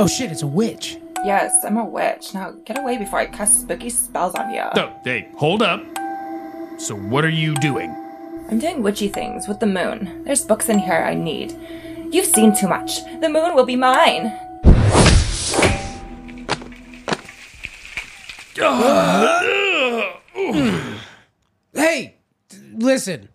Oh 0.00 0.08
shit! 0.08 0.32
It's 0.32 0.42
a 0.42 0.46
witch. 0.48 0.98
Yes, 1.24 1.54
I'm 1.64 1.76
a 1.76 1.84
witch. 1.84 2.34
Now 2.34 2.50
get 2.64 2.76
away 2.76 2.98
before 2.98 3.20
I 3.20 3.26
cast 3.26 3.60
spooky 3.60 3.90
spells 3.90 4.34
on 4.34 4.50
you. 4.50 4.64
Oh, 4.74 4.92
hey, 5.04 5.28
hold 5.36 5.62
up. 5.62 5.84
So 6.80 6.96
what 6.96 7.24
are 7.24 7.30
you 7.30 7.54
doing? 7.54 7.90
I'm 8.50 8.58
doing 8.58 8.82
witchy 8.82 9.06
things 9.06 9.46
with 9.46 9.60
the 9.60 9.66
moon. 9.66 10.24
There's 10.24 10.44
books 10.44 10.68
in 10.68 10.80
here 10.80 11.04
I 11.06 11.14
need. 11.14 11.56
You've 12.10 12.26
seen 12.26 12.56
too 12.56 12.66
much. 12.66 13.04
The 13.20 13.28
moon 13.28 13.54
will 13.54 13.66
be 13.66 13.76
mine. 13.76 14.36
Hey, 21.76 22.06
t- 22.06 22.13
listen. 22.76 23.28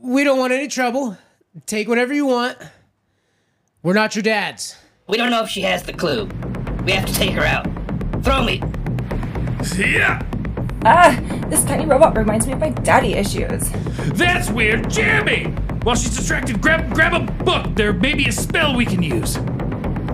We 0.00 0.24
don't 0.24 0.38
want 0.38 0.52
any 0.52 0.68
trouble. 0.68 1.18
Take 1.66 1.88
whatever 1.88 2.14
you 2.14 2.26
want. 2.26 2.56
We're 3.82 3.94
not 3.94 4.14
your 4.14 4.22
dads. 4.22 4.76
We 5.08 5.16
don't 5.16 5.30
know 5.30 5.42
if 5.42 5.48
she 5.48 5.62
has 5.62 5.82
the 5.82 5.92
clue. 5.92 6.26
We 6.84 6.92
have 6.92 7.06
to 7.06 7.14
take 7.14 7.32
her 7.32 7.44
out. 7.44 7.66
Throw 8.22 8.42
me. 8.44 8.62
Yeah. 9.76 10.22
Ah, 10.84 11.18
this 11.48 11.64
tiny 11.64 11.86
robot 11.86 12.16
reminds 12.16 12.46
me 12.46 12.52
of 12.52 12.60
my 12.60 12.70
daddy 12.70 13.14
issues. 13.14 13.70
That's 14.14 14.50
weird. 14.50 14.88
Jeremy! 14.88 15.44
While 15.82 15.96
she's 15.96 16.16
distracted, 16.16 16.60
grab 16.60 16.92
grab 16.92 17.14
a 17.14 17.44
book. 17.44 17.74
There 17.74 17.92
may 17.92 18.14
be 18.14 18.26
a 18.28 18.32
spell 18.32 18.76
we 18.76 18.84
can 18.84 19.02
use. 19.02 19.36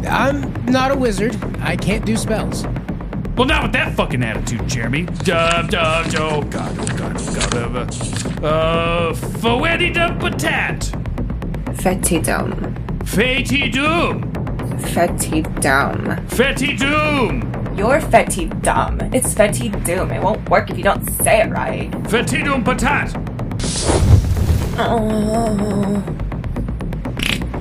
I'm 0.06 0.52
not 0.66 0.90
a 0.90 0.96
wizard. 0.96 1.36
I 1.60 1.76
can't 1.76 2.04
do 2.04 2.16
spells. 2.16 2.64
Well, 3.36 3.46
not 3.46 3.64
with 3.64 3.72
that 3.72 3.94
fucking 3.94 4.22
attitude, 4.22 4.68
Jeremy. 4.68 5.02
Duh, 5.04 5.62
duh, 5.62 6.04
oh 6.18 6.42
god, 6.42 6.78
oh 6.78 6.96
god, 6.96 7.16
oh 7.16 7.68
god. 7.68 8.42
Uh, 8.42 8.46
uh 8.46 9.12
Fouetti 9.14 9.92
de 9.92 10.08
Patat. 10.20 10.92
Fetidum. 11.74 12.74
Fetidum. 13.04 14.32
Fetidum. 14.80 16.28
Fetidum. 16.28 17.76
You're 17.76 18.00
fetidum. 18.00 19.12
It's 19.12 19.34
fetidum. 19.34 20.14
It 20.14 20.22
won't 20.22 20.48
work 20.48 20.70
if 20.70 20.78
you 20.78 20.84
don't 20.84 21.04
say 21.22 21.42
it 21.42 21.50
right. 21.50 21.90
Fetidum 22.04 22.62
patat. 22.64 23.12
Oh. 24.78 26.02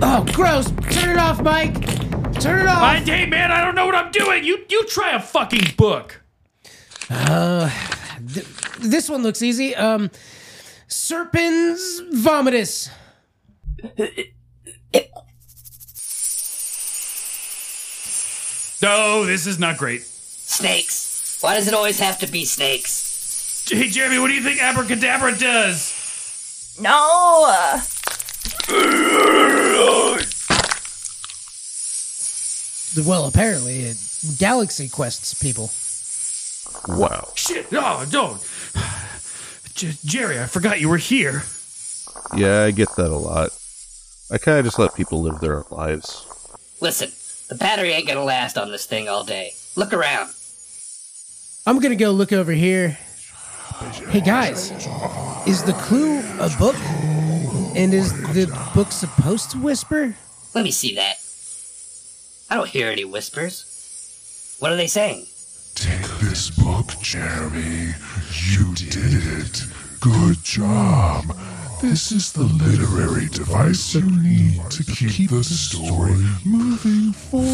Oh, 0.02 0.26
gross! 0.34 0.70
Turn 0.92 1.10
it 1.12 1.18
off, 1.18 1.42
Mike. 1.42 2.03
Turn 2.44 2.60
it 2.60 2.68
off. 2.68 2.84
I, 2.84 2.98
hey 2.98 3.26
man, 3.26 3.52
I 3.52 3.64
don't 3.64 3.74
know 3.74 3.86
what 3.86 3.96
I'm 3.96 4.12
doing. 4.12 4.44
You 4.44 4.66
you 4.68 4.86
try 4.86 5.12
a 5.16 5.20
fucking 5.22 5.76
book. 5.78 6.22
Uh, 7.10 7.70
th- 8.34 8.46
this 8.80 9.10
one 9.10 9.24
looks 9.24 9.42
easy. 9.42 9.74
Um, 9.74 10.12
Serpens 10.90 12.02
vomitus. 12.12 12.90
No, 18.82 19.26
this 19.26 19.48
is 19.48 19.58
not 19.58 19.78
great. 19.78 20.04
Snakes. 20.04 21.38
Why 21.40 21.56
does 21.56 21.70
it 21.70 21.74
always 21.74 22.02
have 22.02 22.20
to 22.20 22.28
be 22.28 22.44
snakes? 22.44 23.66
Hey 23.70 23.88
Jeremy, 23.88 24.20
what 24.20 24.28
do 24.28 24.34
you 24.34 24.44
think 24.44 24.62
abracadabra 24.62 25.38
does? 25.38 26.78
No. 26.82 27.80
Well, 32.98 33.26
apparently, 33.28 33.82
it 33.86 33.98
galaxy 34.38 34.88
quests 34.88 35.34
people. 35.34 35.72
Wow. 36.88 37.30
Shit! 37.36 37.68
Oh, 37.72 38.06
don't. 38.10 38.42
J- 39.74 39.98
Jerry, 40.06 40.40
I 40.40 40.46
forgot 40.46 40.80
you 40.80 40.90
were 40.90 40.98
here. 40.98 41.44
Yeah, 42.36 42.64
I 42.64 42.72
get 42.72 42.96
that 42.96 43.10
a 43.10 43.16
lot. 43.16 43.50
I 44.32 44.38
kind 44.38 44.60
of 44.60 44.66
just 44.66 44.80
let 44.80 44.96
people 44.96 45.22
live 45.22 45.40
their 45.40 45.64
lives. 45.70 46.26
Listen, 46.82 47.12
the 47.50 47.56
battery 47.56 47.92
ain't 47.92 48.08
gonna 48.08 48.24
last 48.24 48.58
on 48.58 48.72
this 48.72 48.86
thing 48.86 49.10
all 49.10 49.24
day. 49.24 49.54
Look 49.76 49.94
around. 49.94 50.30
I'm 51.66 51.80
gonna 51.80 51.96
go 51.96 52.12
look 52.12 52.34
over 52.34 52.52
here. 52.52 52.98
Hey 54.10 54.22
guys, 54.22 54.72
is 55.48 55.64
the 55.64 55.74
clue 55.74 56.20
a 56.40 56.50
book? 56.60 56.76
And 57.76 57.92
is 57.92 58.14
the 58.34 58.46
book 58.76 58.92
supposed 58.92 59.50
to 59.52 59.58
whisper? 59.58 60.16
Let 60.54 60.64
me 60.64 60.72
see 60.72 60.94
that. 60.96 61.16
I 62.50 62.56
don't 62.56 62.70
hear 62.70 62.90
any 62.90 63.06
whispers. 63.06 64.58
What 64.60 64.72
are 64.72 64.76
they 64.76 64.88
saying? 64.88 65.26
Take 65.76 66.08
this 66.22 66.52
book, 66.52 66.88
Jeremy. 67.02 67.94
You 68.52 68.74
did 68.76 69.14
it. 69.40 69.64
Good 70.00 70.44
job. 70.44 71.26
This 71.82 72.12
is 72.12 72.32
the 72.32 72.44
literary 72.44 73.28
device 73.28 73.96
you 73.96 74.10
need 74.22 74.62
to 74.70 74.84
keep 74.84 75.32
the 75.32 75.44
story 75.44 76.16
moving 76.46 77.12
forward. 77.12 77.50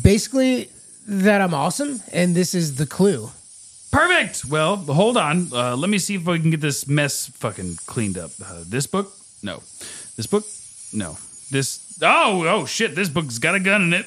Basically, 0.00 0.70
that 1.06 1.40
I'm 1.40 1.52
awesome, 1.52 2.00
and 2.12 2.34
this 2.34 2.54
is 2.54 2.76
the 2.76 2.86
clue. 2.86 3.30
Perfect. 3.90 4.46
Well, 4.46 4.76
hold 4.76 5.18
on. 5.18 5.48
Uh, 5.52 5.76
let 5.76 5.90
me 5.90 5.98
see 5.98 6.14
if 6.14 6.26
I 6.26 6.38
can 6.38 6.50
get 6.50 6.60
this 6.62 6.88
mess 6.88 7.26
fucking 7.26 7.76
cleaned 7.86 8.16
up. 8.16 8.30
Uh, 8.42 8.64
this 8.66 8.86
book? 8.86 9.14
No. 9.42 9.62
This 10.22 10.28
book? 10.28 10.44
No. 10.92 11.18
This. 11.50 11.98
Oh, 12.00 12.46
oh 12.46 12.64
shit! 12.64 12.94
This 12.94 13.08
book's 13.08 13.38
got 13.38 13.56
a 13.56 13.60
gun 13.60 13.82
in 13.82 13.92
it. 13.92 14.06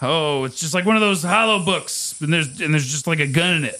Oh, 0.00 0.44
it's 0.44 0.58
just 0.58 0.72
like 0.72 0.86
one 0.86 0.96
of 0.96 1.02
those 1.02 1.22
hollow 1.22 1.62
books, 1.62 2.18
and 2.22 2.32
there's 2.32 2.58
and 2.62 2.72
there's 2.72 2.86
just 2.86 3.06
like 3.06 3.18
a 3.18 3.26
gun 3.26 3.56
in 3.56 3.64
it. 3.64 3.78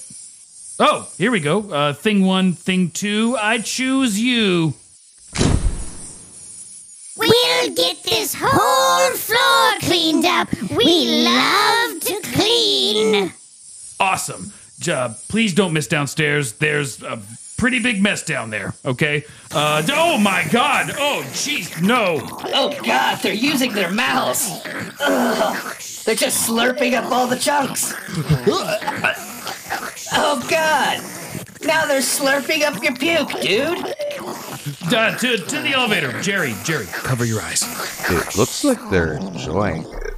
Oh, 0.78 1.08
here 1.16 1.30
we 1.30 1.40
go. 1.40 1.70
Uh, 1.70 1.92
thing 1.94 2.26
one, 2.26 2.52
thing 2.52 2.90
two. 2.90 3.38
I 3.40 3.56
choose 3.58 4.20
you. 4.20 4.74
We'll 7.16 7.74
get 7.74 8.02
this 8.02 8.34
whole 8.38 9.16
floor 9.16 9.80
cleaned 9.80 10.26
up. 10.26 10.52
We 10.76 11.24
love 11.24 12.00
to 12.00 12.20
clean. 12.34 13.32
Awesome. 13.98 14.52
Uh, 14.86 15.14
please 15.30 15.54
don't 15.54 15.72
miss 15.72 15.86
downstairs. 15.86 16.52
There's 16.52 17.02
a 17.02 17.18
pretty 17.56 17.78
big 17.78 18.02
mess 18.02 18.22
down 18.22 18.50
there. 18.50 18.74
Okay. 18.84 19.24
Uh, 19.52 19.82
oh 19.92 20.18
my 20.18 20.46
God. 20.50 20.90
Oh 20.96 21.22
jeez. 21.28 21.80
No. 21.82 22.18
Oh 22.54 22.76
god, 22.84 23.20
they're 23.22 23.32
using 23.32 23.72
their 23.72 23.90
mouths. 23.90 24.48
Ugh. 25.00 25.76
They're 26.04 26.14
just 26.14 26.48
slurping 26.48 26.94
up 26.94 27.10
all 27.10 27.26
the 27.26 27.36
chunks. 27.36 27.94
Oh 30.12 30.46
god. 30.48 31.00
Now 31.62 31.86
they're 31.86 32.00
slurping 32.00 32.62
up 32.62 32.82
your 32.82 32.94
puke, 32.94 33.40
dude. 33.40 33.94
Uh, 34.92 35.16
to, 35.18 35.36
to 35.36 35.60
the 35.62 35.72
elevator. 35.72 36.20
Jerry, 36.22 36.54
Jerry, 36.64 36.86
cover 36.86 37.24
your 37.24 37.40
eyes. 37.40 37.62
It 38.08 38.36
looks 38.36 38.62
like 38.64 38.78
they're 38.90 39.14
enjoying 39.14 39.82
it. 39.82 40.15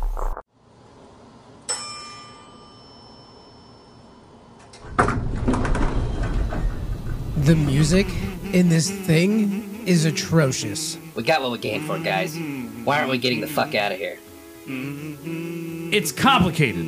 The 7.49 7.57
music 7.57 8.07
in 8.53 8.69
this 8.69 8.91
thing 8.91 9.83
is 9.87 10.05
atrocious. 10.05 10.99
We 11.15 11.23
got 11.23 11.41
what 11.41 11.51
we 11.51 11.57
came 11.57 11.83
for, 11.87 11.99
guys. 11.99 12.37
Why 12.85 12.99
aren't 12.99 13.11
we 13.11 13.17
getting 13.17 13.41
the 13.41 13.47
fuck 13.47 13.75
out 13.75 13.91
of 13.91 13.97
here? 13.97 14.19
It's 14.67 16.13
complicated. 16.13 16.85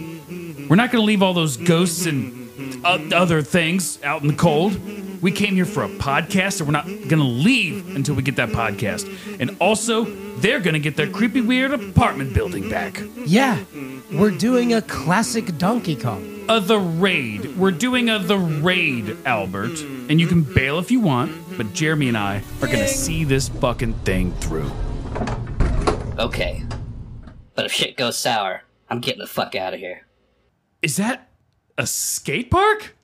We're 0.68 0.76
not 0.76 0.92
going 0.92 1.00
to 1.00 1.06
leave 1.06 1.22
all 1.22 1.32
those 1.32 1.56
ghosts 1.56 2.04
and 2.04 2.50
uh, 2.84 2.98
other 3.14 3.40
things 3.40 4.02
out 4.02 4.20
in 4.20 4.28
the 4.28 4.34
cold. 4.34 4.78
We 5.22 5.32
came 5.32 5.54
here 5.54 5.64
for 5.64 5.82
a 5.82 5.88
podcast, 5.88 6.60
and 6.60 6.68
we're 6.68 6.72
not 6.72 7.08
gonna 7.08 7.24
leave 7.24 7.96
until 7.96 8.14
we 8.14 8.22
get 8.22 8.36
that 8.36 8.50
podcast. 8.50 9.10
And 9.40 9.56
also, 9.60 10.04
they're 10.40 10.60
gonna 10.60 10.78
get 10.78 10.96
their 10.96 11.08
creepy, 11.08 11.40
weird 11.40 11.72
apartment 11.72 12.34
building 12.34 12.68
back. 12.70 13.02
Yeah, 13.24 13.58
we're 14.12 14.30
doing 14.30 14.74
a 14.74 14.82
classic 14.82 15.58
Donkey 15.58 15.96
Kong. 15.96 16.39
A 16.50 16.58
The 16.58 16.80
Raid. 16.80 17.56
We're 17.56 17.70
doing 17.70 18.10
a 18.10 18.18
The 18.18 18.36
Raid, 18.36 19.16
Albert. 19.24 19.80
And 20.08 20.20
you 20.20 20.26
can 20.26 20.42
bail 20.42 20.80
if 20.80 20.90
you 20.90 20.98
want, 20.98 21.30
but 21.56 21.72
Jeremy 21.74 22.08
and 22.08 22.18
I 22.18 22.42
are 22.60 22.66
gonna 22.66 22.88
see 22.88 23.22
this 23.22 23.48
fucking 23.48 23.94
thing 24.00 24.32
through. 24.32 24.68
Okay. 26.18 26.64
But 27.54 27.66
if 27.66 27.72
shit 27.72 27.96
goes 27.96 28.18
sour, 28.18 28.64
I'm 28.88 28.98
getting 28.98 29.20
the 29.20 29.28
fuck 29.28 29.54
out 29.54 29.74
of 29.74 29.78
here. 29.78 30.08
Is 30.82 30.96
that 30.96 31.30
a 31.78 31.86
skate 31.86 32.50
park? 32.50 32.96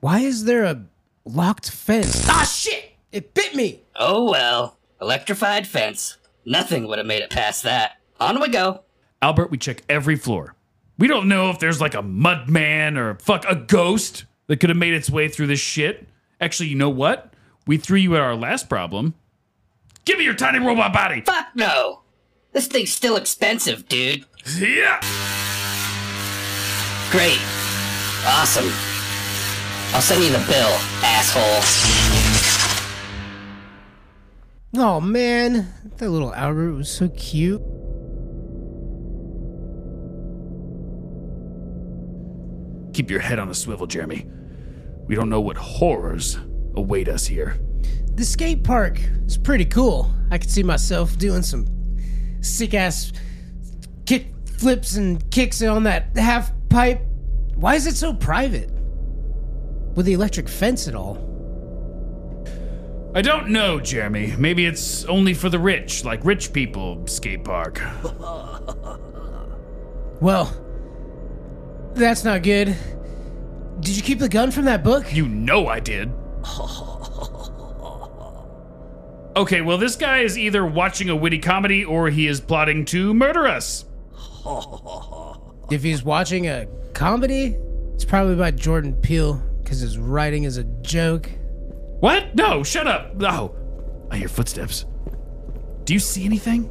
Why 0.00 0.20
is 0.20 0.46
there 0.46 0.64
a 0.64 0.86
locked 1.26 1.70
fence? 1.70 2.26
Ah, 2.30 2.50
shit! 2.50 2.92
It 3.12 3.34
bit 3.34 3.54
me! 3.54 3.82
Oh 3.94 4.30
well. 4.30 4.78
Electrified 5.02 5.66
fence. 5.66 6.16
Nothing 6.46 6.86
would 6.86 6.96
have 6.96 7.06
made 7.06 7.22
it 7.22 7.28
past 7.28 7.62
that. 7.64 7.98
On 8.18 8.40
we 8.40 8.48
go. 8.48 8.84
Albert, 9.20 9.50
we 9.50 9.58
check 9.58 9.82
every 9.86 10.16
floor. 10.16 10.55
We 10.98 11.08
don't 11.08 11.28
know 11.28 11.50
if 11.50 11.58
there's 11.58 11.80
like 11.80 11.94
a 11.94 12.02
mud 12.02 12.48
man 12.48 12.96
or 12.96 13.16
fuck 13.16 13.44
a 13.48 13.54
ghost 13.54 14.24
that 14.46 14.58
could 14.60 14.70
have 14.70 14.78
made 14.78 14.94
its 14.94 15.10
way 15.10 15.28
through 15.28 15.48
this 15.48 15.60
shit. 15.60 16.08
Actually, 16.40 16.68
you 16.68 16.76
know 16.76 16.90
what? 16.90 17.34
We 17.66 17.76
threw 17.76 17.98
you 17.98 18.14
at 18.16 18.22
our 18.22 18.34
last 18.34 18.68
problem. 18.68 19.14
Give 20.04 20.18
me 20.18 20.24
your 20.24 20.34
tiny 20.34 20.58
robot 20.58 20.92
body. 20.92 21.22
Fuck 21.22 21.48
no. 21.54 22.02
This 22.52 22.68
thing's 22.68 22.92
still 22.92 23.16
expensive, 23.16 23.88
dude. 23.88 24.24
Yeah. 24.58 25.00
Great. 27.10 27.40
Awesome. 28.24 28.70
I'll 29.94 30.00
send 30.00 30.22
you 30.22 30.30
the 30.30 30.44
bill, 30.46 30.78
asshole. 31.02 31.62
Oh 34.78 35.00
man, 35.00 35.72
that 35.96 36.10
little 36.10 36.34
Albert 36.34 36.72
was 36.72 36.90
so 36.90 37.08
cute. 37.10 37.62
Keep 42.96 43.10
your 43.10 43.20
head 43.20 43.38
on 43.38 43.50
a 43.50 43.54
swivel, 43.54 43.86
Jeremy. 43.86 44.26
We 45.06 45.14
don't 45.14 45.28
know 45.28 45.42
what 45.42 45.58
horrors 45.58 46.38
await 46.76 47.08
us 47.08 47.26
here. 47.26 47.58
The 48.14 48.24
skate 48.24 48.64
park 48.64 48.98
is 49.26 49.36
pretty 49.36 49.66
cool. 49.66 50.10
I 50.30 50.38
could 50.38 50.48
see 50.48 50.62
myself 50.62 51.18
doing 51.18 51.42
some 51.42 51.66
sick 52.40 52.72
ass 52.72 53.12
kick 54.06 54.28
flips 54.56 54.96
and 54.96 55.30
kicks 55.30 55.62
on 55.62 55.82
that 55.82 56.16
half 56.16 56.50
pipe. 56.70 57.02
Why 57.54 57.74
is 57.74 57.86
it 57.86 57.96
so 57.96 58.14
private? 58.14 58.70
With 59.94 60.06
the 60.06 60.14
electric 60.14 60.48
fence 60.48 60.86
and 60.86 60.96
all. 60.96 61.18
I 63.14 63.20
don't 63.20 63.50
know, 63.50 63.78
Jeremy. 63.78 64.34
Maybe 64.38 64.64
it's 64.64 65.04
only 65.04 65.34
for 65.34 65.50
the 65.50 65.58
rich, 65.58 66.02
like 66.02 66.24
rich 66.24 66.50
people 66.50 67.06
skate 67.06 67.44
park. 67.44 67.78
Well, 70.18 70.50
that's 71.96 72.24
not 72.24 72.42
good. 72.42 72.76
Did 73.80 73.96
you 73.96 74.02
keep 74.02 74.18
the 74.18 74.28
gun 74.28 74.50
from 74.50 74.64
that 74.66 74.82
book? 74.82 75.14
You 75.14 75.28
know 75.28 75.68
I 75.68 75.80
did. 75.80 76.10
Okay, 79.36 79.60
well, 79.60 79.76
this 79.76 79.96
guy 79.96 80.20
is 80.20 80.38
either 80.38 80.64
watching 80.64 81.10
a 81.10 81.16
witty 81.16 81.38
comedy 81.38 81.84
or 81.84 82.08
he 82.08 82.26
is 82.26 82.40
plotting 82.40 82.86
to 82.86 83.12
murder 83.12 83.46
us. 83.46 83.84
If 85.70 85.82
he's 85.82 86.02
watching 86.02 86.46
a 86.46 86.66
comedy, 86.94 87.56
it's 87.92 88.04
probably 88.04 88.36
by 88.36 88.52
Jordan 88.52 88.94
Peele 88.94 89.34
because 89.62 89.80
his 89.80 89.98
writing 89.98 90.44
is 90.44 90.56
a 90.56 90.64
joke. 90.80 91.28
What? 92.00 92.34
No, 92.34 92.62
shut 92.62 92.86
up. 92.86 93.16
No. 93.16 93.54
I 94.10 94.16
hear 94.16 94.28
footsteps. 94.28 94.86
Do 95.84 95.92
you 95.92 96.00
see 96.00 96.24
anything? 96.24 96.70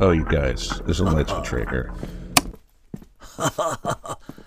Oh, 0.00 0.10
you 0.10 0.24
guys, 0.24 0.80
there's 0.84 1.00
a 1.00 1.04
lights 1.04 1.30
on 1.30 1.44
trigger. 1.44 1.92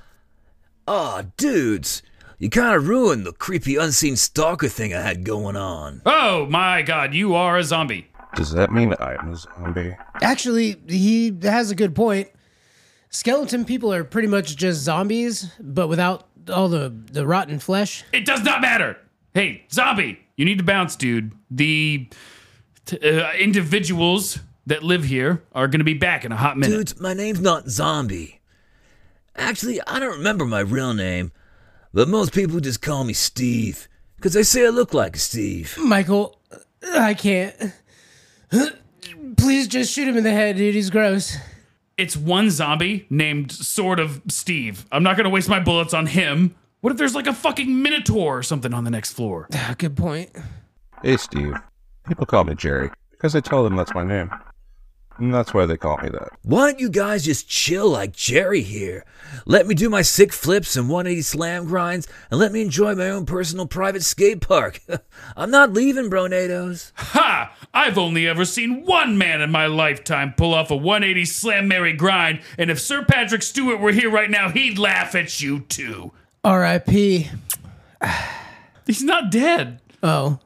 Aw, 0.88 1.24
dudes, 1.38 2.02
you 2.39 2.50
kind 2.50 2.76
of 2.76 2.88
ruined 2.88 3.26
the 3.26 3.32
creepy 3.32 3.78
unseen 3.78 4.15
stalker 4.15 4.67
thing 4.67 4.93
I 4.93 5.02
had 5.02 5.24
going 5.24 5.56
on. 5.56 6.02
Oh 6.06 6.46
my 6.48 6.82
god, 6.82 7.13
you 7.13 7.36
are 7.36 7.58
a 7.58 7.63
zombie. 7.63 8.08
Does 8.36 8.52
that 8.52 8.72
mean 8.72 8.93
I'm 9.00 9.32
a 9.32 9.36
zombie? 9.36 9.96
Actually, 10.22 10.76
he 10.88 11.38
has 11.43 11.72
a 11.72 11.76
good 11.76 11.96
point. 11.96 12.30
Skeleton 13.10 13.63
people 13.63 13.93
are 13.93 14.04
pretty 14.04 14.28
much 14.28 14.56
just 14.58 14.82
zombies, 14.82 15.52
but 15.60 15.88
without 15.88 16.28
all 16.52 16.67
the, 16.67 16.89
the 17.12 17.26
rotten 17.28 17.60
flesh. 17.60 18.04
It 18.12 18.26
does 18.26 18.41
not 18.41 18.60
matter. 18.60 18.98
Hey, 19.34 19.65
zombie, 19.72 20.19
you 20.36 20.46
need 20.46 20.58
to 20.58 20.63
bounce, 20.63 20.96
dude. 20.96 21.34
The 21.52 22.10
t- 22.86 22.98
uh, 23.00 23.34
individuals 23.34 24.39
that 24.65 24.84
live 24.84 25.04
here 25.04 25.43
are 25.54 25.67
going 25.67 25.80
to 25.80 25.86
be 25.86 25.93
back 25.93 26.26
in 26.26 26.32
a 26.32 26.36
hot 26.38 26.58
minute. 26.58 26.74
Dudes, 26.76 27.00
my 27.00 27.13
name's 27.13 27.39
not 27.39 27.69
Zombie. 27.69 28.41
Actually, 29.36 29.82
I 29.88 30.00
don't 30.00 30.17
remember 30.17 30.46
my 30.46 30.60
real 30.60 30.93
name, 30.93 31.32
but 31.93 32.08
most 32.08 32.34
people 32.34 32.60
just 32.60 32.82
call 32.82 33.04
me 33.04 33.13
Steve, 33.13 33.88
because 34.15 34.34
they 34.34 34.43
say 34.43 34.65
I 34.65 34.69
look 34.69 34.93
like 34.93 35.15
a 35.15 35.19
Steve. 35.19 35.76
Michael, 35.80 36.39
I 36.93 37.13
can't. 37.13 37.56
Please 39.38 39.67
just 39.67 39.91
shoot 39.91 40.08
him 40.08 40.17
in 40.17 40.24
the 40.24 40.32
head, 40.32 40.58
dude. 40.58 40.76
He's 40.76 40.89
gross. 40.89 41.36
It's 41.98 42.15
one 42.15 42.50
zombie 42.50 43.06
named 43.10 43.52
sort 43.52 44.00
of 44.00 44.22
Steve. 44.28 44.86
I'm 44.91 45.04
not 45.04 45.17
going 45.17 45.26
to 45.26 45.30
waste 45.30 45.50
my 45.50 45.60
bullets 45.60 45.93
on 45.93 46.08
him. 46.08 46.56
What 46.82 46.91
if 46.91 46.98
there's 46.98 47.15
like 47.15 47.28
a 47.28 47.34
fucking 47.34 47.82
minotaur 47.82 48.39
or 48.39 48.43
something 48.43 48.74
on 48.74 48.84
the 48.84 48.91
next 48.91 49.13
floor? 49.13 49.48
Ah, 49.54 49.76
good 49.78 49.96
point. 49.96 50.30
Hey, 51.02 51.17
Steve. 51.17 51.56
People 52.08 52.26
call 52.26 52.43
me 52.43 52.56
Jerry 52.56 52.89
because 53.12 53.36
I 53.36 53.39
tell 53.39 53.63
them 53.63 53.76
that's 53.76 53.93
my 53.93 54.04
name. 54.04 54.30
And 55.17 55.34
that's 55.34 55.54
why 55.54 55.65
they 55.65 55.78
call 55.78 55.97
me 55.97 56.10
that. 56.10 56.30
Why 56.41 56.71
don't 56.71 56.80
you 56.80 56.89
guys 56.89 57.23
just 57.23 57.47
chill 57.47 57.89
like 57.89 58.13
Jerry 58.13 58.62
here? 58.62 59.06
Let 59.45 59.67
me 59.67 59.76
do 59.76 59.89
my 59.89 60.02
sick 60.02 60.34
flips 60.34 60.76
and 60.76 60.89
180 60.89 61.21
slam 61.21 61.65
grinds, 61.65 62.08
and 62.32 62.39
let 62.39 62.52
me 62.52 62.62
enjoy 62.62 62.95
my 62.95 63.10
own 63.10 63.26
personal 63.26 63.67
private 63.67 64.04
skate 64.04 64.41
park. 64.41 64.82
I'm 65.38 65.52
not 65.52 65.73
leaving, 65.73 66.10
Bronados. 66.10 66.91
Ha! 66.95 67.56
I've 67.73 67.97
only 67.97 68.28
ever 68.28 68.45
seen 68.45 68.86
one 68.86 69.17
man 69.17 69.41
in 69.41 69.52
my 69.52 69.67
lifetime 69.67 70.34
pull 70.36 70.54
off 70.54 70.71
a 70.71 70.76
180 70.76 71.26
slam 71.26 71.67
Mary 71.67 71.93
grind, 71.93 72.41
and 72.58 72.71
if 72.71 72.80
Sir 72.80 73.04
Patrick 73.04 73.43
Stewart 73.43 73.80
were 73.80 73.91
here 73.91 74.10
right 74.10 74.30
now, 74.30 74.49
he'd 74.49 74.80
laugh 74.80 75.15
at 75.15 75.41
you 75.41 75.62
too. 75.62 76.12
R.I.P. 76.43 77.30
He's 78.86 79.04
not 79.04 79.32
dead. 79.32 79.80
Oh. 80.02 80.39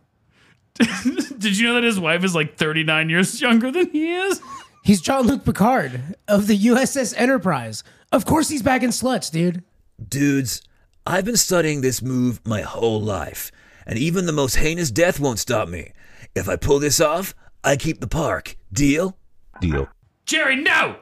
Did 1.38 1.58
you 1.58 1.68
know 1.68 1.74
that 1.76 1.84
his 1.84 2.00
wife 2.00 2.24
is 2.24 2.36
like 2.36 2.56
39 2.56 3.10
years 3.10 3.42
younger 3.42 3.72
than 3.72 3.90
he 3.92 4.14
is? 4.14 4.42
He's 4.84 5.02
Jean-Luc 5.02 5.44
Picard 5.44 6.16
of 6.28 6.48
the 6.48 6.58
USS 6.58 7.14
Enterprise. 7.18 7.84
Of 8.12 8.26
course 8.26 8.50
he's 8.50 8.62
back 8.62 8.84
in 8.84 8.92
sluts, 8.92 9.32
dude. 9.32 9.64
Dudes, 10.08 10.62
I've 11.06 11.26
been 11.26 11.38
studying 11.38 11.82
this 11.82 12.02
move 12.02 12.40
my 12.46 12.62
whole 12.62 13.02
life, 13.02 13.52
and 13.86 13.98
even 13.98 14.26
the 14.26 14.32
most 14.32 14.56
heinous 14.56 14.92
death 14.92 15.20
won't 15.20 15.40
stop 15.40 15.68
me. 15.68 15.92
If 16.36 16.48
I 16.48 16.56
pull 16.56 16.80
this 16.80 17.02
off, 17.02 17.34
I 17.64 17.76
keep 17.76 18.00
the 18.00 18.08
park. 18.08 18.56
Deal? 18.72 19.18
Deal. 19.60 19.90
Jerry, 20.26 20.56
no! 20.56 20.98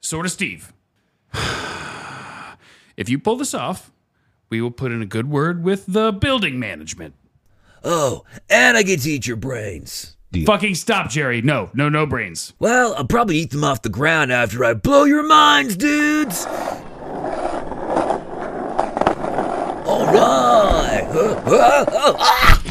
Sort 0.00 0.26
of 0.26 0.32
Steve. 0.32 0.72
if 2.96 3.08
you 3.08 3.18
pull 3.18 3.36
this 3.36 3.54
off, 3.54 3.92
we 4.48 4.60
will 4.60 4.70
put 4.70 4.92
in 4.92 5.00
a 5.00 5.06
good 5.06 5.30
word 5.30 5.62
with 5.62 5.86
the 5.86 6.12
building 6.12 6.58
management. 6.58 7.14
Oh, 7.82 8.24
and 8.48 8.76
I 8.76 8.82
get 8.82 9.00
to 9.00 9.10
eat 9.10 9.26
your 9.26 9.36
brains. 9.36 10.16
Fucking 10.46 10.76
stop, 10.76 11.10
Jerry. 11.10 11.42
No, 11.42 11.70
no, 11.74 11.88
no 11.88 12.06
brains. 12.06 12.52
Well, 12.60 12.94
I'll 12.94 13.04
probably 13.04 13.38
eat 13.38 13.50
them 13.50 13.64
off 13.64 13.82
the 13.82 13.88
ground 13.88 14.30
after 14.32 14.64
I 14.64 14.74
blow 14.74 15.04
your 15.04 15.26
minds, 15.26 15.76
dudes! 15.76 16.46
Alright! 19.86 21.06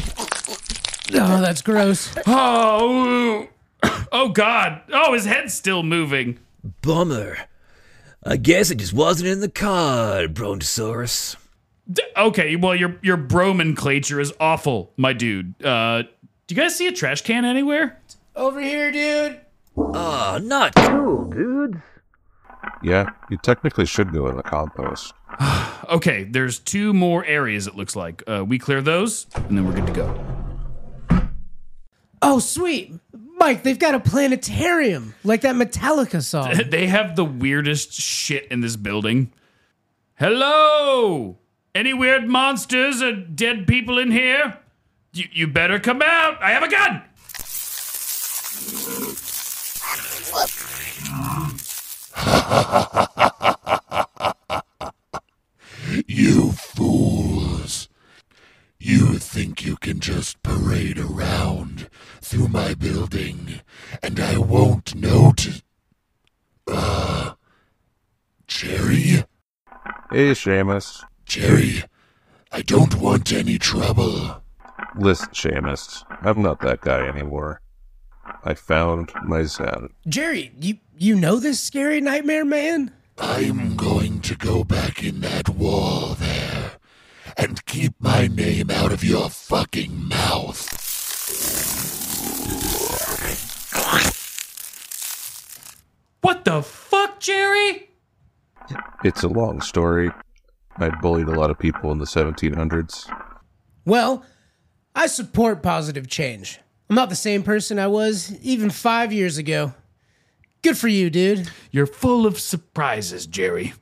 Oh, 1.12 1.40
that's 1.40 1.60
gross. 1.60 2.14
Oh, 2.26 3.48
oh 4.12 4.28
God. 4.28 4.80
Oh, 4.92 5.12
his 5.12 5.24
head's 5.24 5.54
still 5.54 5.82
moving. 5.82 6.38
Bummer. 6.82 7.36
I 8.22 8.36
guess 8.36 8.70
it 8.70 8.76
just 8.76 8.92
wasn't 8.92 9.28
in 9.28 9.40
the 9.40 9.48
card, 9.50 10.34
Brontosaurus. 10.34 11.36
D- 11.90 12.02
okay, 12.16 12.56
well, 12.56 12.74
your 12.74 12.96
your 13.02 13.16
bromenclature 13.16 14.20
is 14.20 14.32
awful, 14.38 14.92
my 14.96 15.12
dude. 15.12 15.54
Uh, 15.64 16.02
do 16.46 16.54
you 16.54 16.60
guys 16.60 16.76
see 16.76 16.86
a 16.86 16.92
trash 16.92 17.22
can 17.22 17.44
anywhere? 17.44 17.98
Over 18.36 18.60
here, 18.60 18.92
dude. 18.92 19.40
Ah, 19.76 20.38
not 20.42 20.74
cool, 20.76 21.24
dudes. 21.26 21.78
Yeah, 22.82 23.10
you 23.30 23.38
technically 23.38 23.86
should 23.86 24.12
go 24.12 24.28
in 24.28 24.36
the 24.36 24.42
compost. 24.42 25.14
Okay, 25.90 26.22
there's 26.22 26.60
two 26.60 26.92
more 26.94 27.24
areas. 27.24 27.66
It 27.66 27.74
looks 27.74 27.96
like 27.96 28.22
uh, 28.28 28.44
we 28.46 28.60
clear 28.60 28.80
those, 28.80 29.26
and 29.34 29.58
then 29.58 29.66
we're 29.66 29.74
good 29.74 29.88
to 29.88 29.92
go. 29.92 31.26
Oh, 32.22 32.38
sweet. 32.38 32.94
Mike, 33.38 33.64
they've 33.64 33.78
got 33.78 33.96
a 33.96 34.00
planetarium 34.00 35.14
like 35.24 35.40
that 35.40 35.56
Metallica 35.56 36.22
song. 36.22 36.54
they 36.68 36.86
have 36.86 37.16
the 37.16 37.24
weirdest 37.24 37.92
shit 37.92 38.46
in 38.52 38.60
this 38.60 38.76
building. 38.76 39.32
Hello, 40.14 41.38
any 41.74 41.94
weird 41.94 42.28
monsters 42.28 43.02
or 43.02 43.14
dead 43.14 43.66
people 43.66 43.98
in 43.98 44.10
here? 44.10 44.58
You, 45.12 45.26
you 45.32 45.46
better 45.46 45.78
come 45.78 46.02
out. 46.02 46.42
I 46.42 46.50
have 46.50 46.62
a 46.62 46.70
gun. 46.70 47.02
You 56.06 56.52
fools. 56.52 57.88
You 58.78 59.18
think 59.18 59.64
you 59.64 59.76
can 59.76 60.00
just 60.00 60.42
parade 60.42 60.98
around 60.98 61.88
through 62.20 62.48
my 62.48 62.74
building 62.74 63.60
and 64.02 64.20
I 64.20 64.38
won't 64.38 64.94
notice. 64.94 65.62
Uh. 66.66 67.32
Jerry? 68.46 69.24
Hey, 70.10 70.32
Seamus. 70.32 71.04
Jerry, 71.30 71.84
I 72.50 72.62
don't 72.62 72.96
want 72.96 73.32
any 73.32 73.56
trouble. 73.56 74.42
Listen, 74.96 75.28
Seamus, 75.28 76.02
I'm 76.22 76.42
not 76.42 76.58
that 76.62 76.80
guy 76.80 77.06
anymore. 77.06 77.60
I 78.44 78.54
found 78.54 79.12
my 79.22 79.44
zen. 79.44 79.90
Jerry, 80.08 80.50
you 80.58 80.78
you 80.98 81.14
know 81.14 81.38
this 81.38 81.60
scary 81.60 82.00
nightmare 82.00 82.44
man? 82.44 82.92
I'm 83.16 83.76
going 83.76 84.22
to 84.22 84.34
go 84.34 84.64
back 84.64 85.04
in 85.04 85.20
that 85.20 85.48
wall 85.48 86.14
there 86.14 86.72
and 87.36 87.64
keep 87.64 87.94
my 88.00 88.26
name 88.26 88.68
out 88.68 88.90
of 88.90 89.04
your 89.04 89.30
fucking 89.30 90.08
mouth. 90.08 90.66
What 96.22 96.44
the 96.44 96.60
fuck, 96.60 97.20
Jerry? 97.20 97.90
It's 99.04 99.22
a 99.22 99.28
long 99.28 99.60
story. 99.60 100.10
I 100.80 100.90
bullied 101.00 101.28
a 101.28 101.38
lot 101.38 101.50
of 101.50 101.58
people 101.58 101.92
in 101.92 101.98
the 101.98 102.04
1700s. 102.04 103.10
Well, 103.84 104.24
I 104.94 105.06
support 105.06 105.62
positive 105.62 106.08
change. 106.08 106.60
I'm 106.88 106.96
not 106.96 107.08
the 107.08 107.16
same 107.16 107.42
person 107.42 107.78
I 107.78 107.86
was 107.86 108.34
even 108.40 108.70
five 108.70 109.12
years 109.12 109.38
ago. 109.38 109.74
Good 110.62 110.76
for 110.76 110.88
you, 110.88 111.08
dude. 111.08 111.50
You're 111.70 111.86
full 111.86 112.26
of 112.26 112.38
surprises, 112.38 113.26
Jerry. 113.26 113.74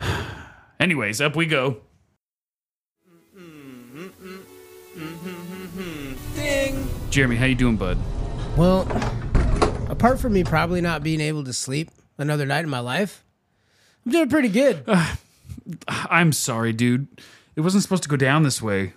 Anyways, 0.80 1.20
up 1.20 1.36
we 1.36 1.46
go. 1.46 1.78
Ding. 6.34 6.88
Jeremy, 7.10 7.36
how 7.36 7.46
you 7.46 7.54
doing, 7.54 7.76
bud? 7.76 7.98
Well, 8.56 8.82
apart 9.88 10.18
from 10.20 10.32
me 10.32 10.44
probably 10.44 10.80
not 10.80 11.02
being 11.02 11.20
able 11.20 11.44
to 11.44 11.52
sleep 11.52 11.90
another 12.18 12.44
night 12.44 12.64
in 12.64 12.70
my 12.70 12.80
life, 12.80 13.24
I'm 14.04 14.12
doing 14.12 14.28
pretty 14.28 14.48
good. 14.48 14.84
Ah, 14.88 15.18
I'm 15.88 16.32
sorry, 16.32 16.72
dude. 16.72 17.08
It 17.54 17.60
wasn't 17.60 17.82
supposed 17.82 18.02
to 18.04 18.08
go 18.08 18.16
down 18.16 18.42
this 18.42 18.60
way. 18.60 18.92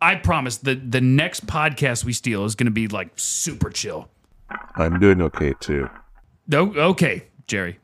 I 0.00 0.14
promise 0.16 0.56
the 0.56 0.74
the 0.74 1.00
next 1.00 1.46
podcast 1.46 2.04
we 2.04 2.12
steal 2.12 2.44
is 2.44 2.54
going 2.54 2.66
to 2.66 2.72
be 2.72 2.88
like 2.88 3.10
super 3.16 3.70
chill. 3.70 4.08
I'm 4.74 4.98
doing 4.98 5.20
okay 5.22 5.54
too. 5.60 5.88
No, 6.48 6.72
okay, 6.74 7.24
Jerry. 7.46 7.78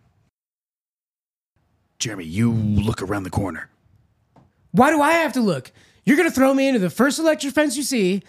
Jeremy, 1.98 2.24
you 2.24 2.52
look 2.52 3.02
around 3.02 3.22
the 3.24 3.30
corner. 3.30 3.70
Why 4.72 4.90
do 4.90 5.00
I 5.00 5.12
have 5.12 5.32
to 5.34 5.40
look? 5.40 5.72
You're 6.04 6.16
gonna 6.16 6.30
throw 6.30 6.52
me 6.54 6.68
into 6.68 6.80
the 6.80 6.90
first 6.90 7.18
electric 7.18 7.54
fence 7.54 7.76
you 7.76 7.82
see, 7.82 8.22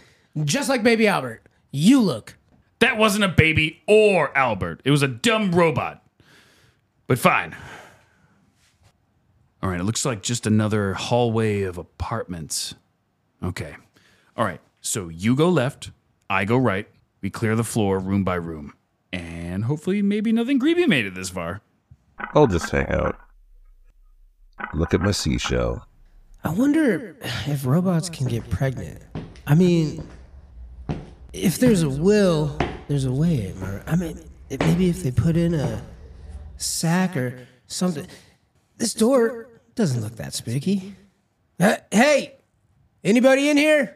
just 0.44 0.70
like 0.70 0.84
baby 0.84 1.08
Albert. 1.08 1.46
You 1.72 2.02
look. 2.02 2.38
That 2.80 2.98
wasn't 2.98 3.24
a 3.24 3.30
baby 3.30 3.82
or 3.88 4.36
Albert. 4.38 4.82
It 4.86 4.92
was 4.92 5.02
a 5.02 5.08
dumb 5.08 5.52
robot. 5.54 6.04
But 7.08 7.20
fine. 7.20 7.56
All 9.62 9.70
right, 9.70 9.80
it 9.80 9.84
looks 9.84 10.06
like 10.06 10.22
just 10.22 10.46
another 10.46 10.94
hallway 10.94 11.64
of 11.64 11.78
apartments. 11.78 12.76
Okay. 13.42 13.76
All 14.36 14.46
right, 14.46 14.62
so 14.82 15.10
you 15.10 15.36
go 15.36 15.50
left, 15.50 15.92
I 16.30 16.46
go 16.46 16.58
right. 16.58 16.88
We 17.22 17.30
clear 17.30 17.56
the 17.56 17.64
floor 17.64 18.00
room 18.00 18.24
by 18.24 18.36
room. 18.36 18.74
And 19.12 19.66
hopefully, 19.66 20.02
maybe 20.02 20.32
nothing 20.32 20.60
creepy 20.60 20.86
made 20.86 21.06
it 21.06 21.16
this 21.16 21.30
far. 21.30 21.62
I'll 22.34 22.48
just 22.48 22.70
hang 22.70 22.88
out. 22.90 23.18
Look 24.74 24.94
at 24.94 25.02
my 25.02 25.12
seashell. 25.12 25.88
I 26.44 26.50
wonder 26.50 27.16
if 27.48 27.66
robots 27.66 28.10
can 28.10 28.28
get 28.28 28.50
pregnant. 28.50 29.02
I 29.46 29.56
mean, 29.56 30.08
if 31.34 31.58
there's 31.58 31.84
a 31.84 31.90
will, 31.90 32.58
there's 32.88 33.06
a 33.06 33.12
way. 33.12 33.54
am 33.60 33.84
I 33.88 33.96
mean, 33.96 34.20
maybe 34.50 34.90
if 34.90 35.04
they 35.04 35.12
put 35.12 35.36
in 35.36 35.54
a 35.54 35.84
sack 36.58 37.16
or 37.18 37.48
something. 37.68 38.08
This 38.78 38.94
door 38.94 39.47
doesn't 39.78 40.02
look 40.02 40.16
that 40.16 40.34
spooky. 40.34 40.96
Uh, 41.60 41.76
hey, 41.92 42.34
anybody 43.04 43.48
in 43.48 43.58
here? 43.58 43.96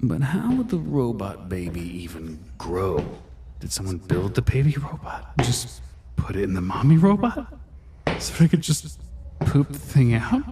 But 0.00 0.20
how 0.20 0.54
would 0.54 0.68
the 0.68 0.76
robot 0.76 1.48
baby 1.48 1.80
even 1.80 2.44
grow? 2.58 3.02
Did 3.58 3.72
someone 3.72 3.96
build 3.96 4.34
the 4.34 4.42
baby 4.42 4.76
robot? 4.76 5.32
Just 5.38 5.80
put 6.16 6.36
it 6.36 6.42
in 6.42 6.52
the 6.52 6.60
mommy 6.60 6.98
robot? 6.98 7.58
So 8.18 8.44
I 8.44 8.48
could 8.48 8.60
just 8.60 9.00
poop 9.40 9.72
the 9.72 9.78
thing 9.78 10.12
out? 10.12 10.42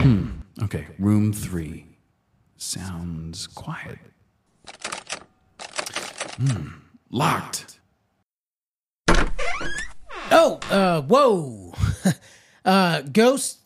Hmm. 0.00 0.28
Okay, 0.62 0.86
room 0.98 1.34
three. 1.34 1.84
Sounds 2.56 3.46
quiet. 3.46 3.98
Hmm. 6.38 6.68
Locked. 7.10 7.78
Oh, 10.30 10.58
uh, 10.70 11.02
whoa. 11.02 11.63
uh, 12.64 13.02
Ghost, 13.02 13.58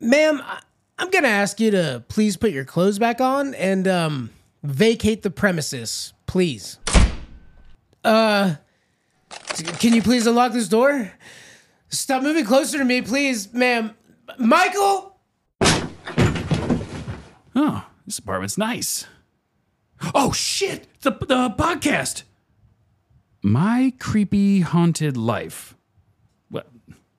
ma'am, 0.00 0.40
I- 0.44 0.60
I'm 0.98 1.10
gonna 1.10 1.28
ask 1.28 1.58
you 1.60 1.70
to 1.72 2.02
please 2.08 2.36
put 2.36 2.50
your 2.52 2.64
clothes 2.64 2.98
back 2.98 3.20
on 3.20 3.54
and, 3.54 3.88
um, 3.88 4.30
vacate 4.62 5.22
the 5.22 5.30
premises, 5.30 6.12
please. 6.26 6.78
Uh, 8.04 8.54
can 9.78 9.94
you 9.94 10.02
please 10.02 10.26
unlock 10.26 10.52
this 10.52 10.68
door? 10.68 11.12
Stop 11.88 12.22
moving 12.22 12.44
closer 12.44 12.78
to 12.78 12.84
me, 12.84 13.02
please, 13.02 13.52
ma'am. 13.52 13.94
Michael! 14.38 15.16
Oh, 17.54 17.86
this 18.06 18.18
apartment's 18.18 18.56
nice. 18.56 19.06
Oh 20.14 20.32
shit! 20.32 20.86
The 21.02 21.10
the 21.10 21.50
podcast. 21.50 22.22
My 23.42 23.92
creepy 23.98 24.60
haunted 24.60 25.16
life. 25.16 25.76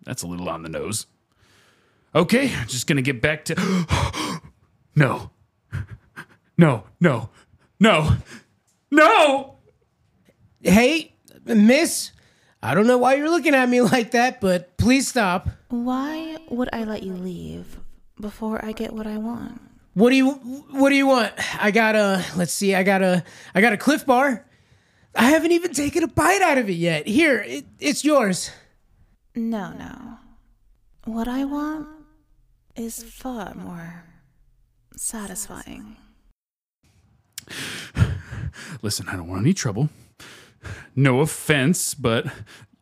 Well, 0.04 0.10
that's 0.12 0.24
a 0.24 0.28
little 0.28 0.50
on 0.50 0.63
the 0.63 0.70
nose. 0.70 1.06
Okay, 2.16 2.54
I'm 2.54 2.68
just 2.68 2.88
gonna 2.88 3.02
get 3.02 3.22
back 3.22 3.46
to. 3.46 4.42
no. 4.96 5.32
No, 6.56 6.84
no, 7.00 7.32
no, 7.80 8.16
no! 8.92 9.56
Hey, 10.62 11.16
miss, 11.46 12.12
I 12.62 12.76
don't 12.76 12.86
know 12.86 13.00
why 13.00 13.16
you're 13.16 13.30
looking 13.32 13.56
at 13.56 13.68
me 13.68 13.82
like 13.96 14.12
that, 14.12 14.39
but 14.39 14.78
please 14.78 15.08
stop. 15.08 15.50
Why 15.70 16.38
would 16.52 16.70
I 16.72 16.84
let 16.84 17.02
you 17.02 17.13
leave 17.13 17.80
before 18.22 18.63
I 18.63 18.72
get 18.72 18.94
what 18.94 19.08
I 19.08 19.18
want? 19.18 19.60
What 19.96 20.12
do 20.12 20.16
you 20.16 20.30
What 20.30 20.89
do 20.89 20.96
you 20.96 21.08
want? 21.08 21.34
I 21.60 21.72
got 21.72 21.96
a. 21.96 22.24
Let's 22.36 22.54
see. 22.54 22.76
I 22.76 22.84
got 22.84 23.02
a. 23.02 23.24
I 23.56 23.62
got 23.62 23.74
a 23.74 23.78
Clif 23.78 24.06
Bar. 24.06 24.46
I 25.16 25.30
haven't 25.30 25.54
even 25.54 25.74
taken 25.74 26.04
a 26.04 26.08
bite 26.08 26.44
out 26.44 26.60
of 26.60 26.70
it 26.70 26.74
yet. 26.74 27.08
Here, 27.08 27.42
it, 27.42 27.66
it's 27.80 28.04
yours. 28.06 28.52
No, 29.36 29.72
no. 29.74 30.17
What 31.06 31.28
I 31.28 31.43
want 31.46 31.88
is 32.76 33.04
far 33.04 33.54
more 33.56 34.04
satisfying. 34.96 35.98
Listen, 38.81 39.08
I 39.10 39.15
don't 39.15 39.27
want 39.27 39.42
any 39.42 39.54
trouble. 39.54 39.90
No 40.96 41.21
offense, 41.21 41.94
but. 41.94 42.27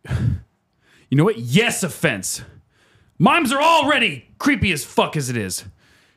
You 1.09 1.17
know 1.17 1.25
what? 1.25 1.39
Yes, 1.39 1.83
offense. 1.83 2.41
Moms 3.19 3.51
are 3.51 3.61
already 3.61 4.29
creepy 4.37 4.71
as 4.71 4.85
fuck 4.85 5.17
as 5.17 5.29
it 5.29 5.35
is. 5.35 5.65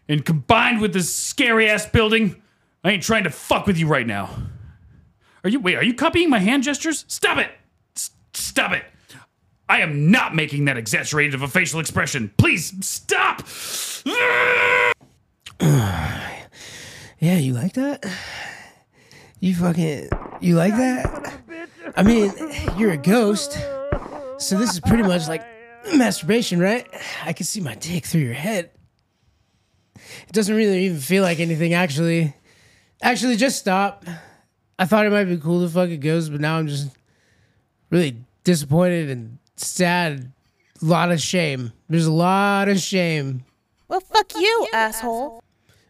And 0.09 0.25
combined 0.25 0.81
with 0.81 0.93
this 0.93 1.13
scary 1.13 1.69
ass 1.69 1.85
building, 1.85 2.41
I 2.85 2.93
ain't 2.93 3.03
trying 3.03 3.25
to 3.25 3.31
fuck 3.31 3.67
with 3.67 3.77
you 3.77 3.89
right 3.89 4.07
now. 4.07 4.31
Are 5.43 5.51
you, 5.51 5.59
wait, 5.59 5.75
are 5.75 5.83
you 5.83 5.95
copying 5.95 6.31
my 6.31 6.39
hand 6.39 6.63
gestures? 6.63 7.05
Stop 7.09 7.39
it! 7.39 7.51
S- 7.97 8.13
stop 8.35 8.71
it! 8.71 8.85
I 9.69 9.81
am 9.81 10.11
not 10.11 10.35
making 10.35 10.67
that 10.67 10.77
exaggerated 10.77 11.35
of 11.35 11.43
a 11.43 11.49
facial 11.49 11.81
expression. 11.81 12.33
Please 12.37 12.73
stop! 12.85 13.43
Yeah, 17.21 17.39
you 17.39 17.55
like 17.55 17.73
that? 17.73 18.05
You 19.41 19.55
fucking. 19.55 20.11
You 20.43 20.57
like 20.57 20.77
that? 20.77 21.41
I 21.97 22.03
mean, 22.03 22.31
you're 22.77 22.91
a 22.91 22.99
ghost, 22.99 23.53
so 24.37 24.59
this 24.59 24.75
is 24.75 24.81
pretty 24.81 25.05
much 25.05 25.27
like 25.27 25.43
masturbation, 25.95 26.61
right? 26.61 26.87
I 27.25 27.33
can 27.33 27.47
see 27.47 27.63
my 27.63 27.77
dick 27.77 28.05
through 28.05 28.21
your 28.21 28.35
head. 28.35 28.73
It 29.95 30.33
doesn't 30.33 30.55
really 30.55 30.85
even 30.85 30.99
feel 30.99 31.23
like 31.23 31.41
anything, 31.41 31.73
actually. 31.73 32.35
Actually, 33.01 33.37
just 33.37 33.59
stop. 33.59 34.05
I 34.79 34.85
thought 34.85 35.07
it 35.07 35.11
might 35.11 35.25
be 35.25 35.39
cool 35.39 35.63
to 35.63 35.69
fuck 35.73 35.89
a 35.89 35.97
ghost, 35.97 36.31
but 36.31 36.43
now 36.43 36.59
I'm 36.59 36.69
just 36.69 36.95
really 37.89 38.19
disappointed 38.43 39.09
and 39.09 39.39
sad. 39.57 40.33
A 40.83 40.85
lot 40.85 41.11
of 41.11 41.21
shame. 41.21 41.73
There's 41.89 42.07
a 42.07 42.13
lot 42.13 42.69
of 42.69 42.79
shame. 42.79 43.45
Well, 43.89 44.01
fuck 44.01 44.35
you, 44.35 44.69
asshole. 44.73 45.43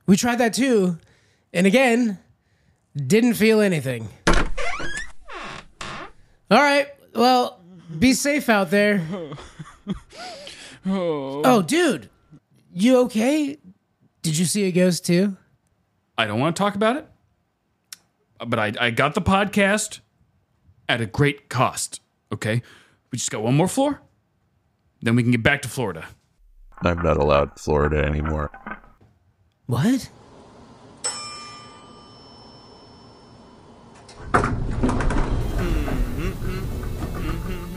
We 0.06 0.16
tried 0.16 0.36
that 0.36 0.54
too. 0.54 0.98
And 1.52 1.66
again, 1.66 2.18
didn't 2.94 3.34
feel 3.34 3.60
anything. 3.60 4.08
All 6.50 6.62
right. 6.62 6.88
Well, 7.14 7.60
be 7.98 8.12
safe 8.12 8.48
out 8.48 8.70
there. 8.70 9.02
Oh, 10.86 11.62
dude. 11.62 12.10
You 12.74 12.98
okay? 13.04 13.56
Did 14.20 14.36
you 14.36 14.44
see 14.44 14.64
a 14.64 14.70
ghost 14.72 15.06
too? 15.06 15.36
I 16.18 16.26
don't 16.26 16.38
want 16.38 16.54
to 16.56 16.60
talk 16.62 16.74
about 16.74 16.96
it, 16.96 17.08
but 18.46 18.58
I, 18.58 18.72
I 18.78 18.90
got 18.90 19.14
the 19.14 19.22
podcast 19.22 20.00
at 20.86 21.00
a 21.00 21.06
great 21.06 21.48
cost. 21.48 22.02
Okay. 22.32 22.62
We 23.14 23.18
just 23.18 23.30
got 23.30 23.44
one 23.44 23.54
more 23.54 23.68
floor. 23.68 24.02
Then 25.00 25.14
we 25.14 25.22
can 25.22 25.30
get 25.30 25.44
back 25.44 25.62
to 25.62 25.68
Florida. 25.68 26.04
I'm 26.82 27.00
not 27.00 27.16
allowed 27.16 27.60
Florida 27.60 28.04
anymore. 28.04 28.50
What? 29.66 30.10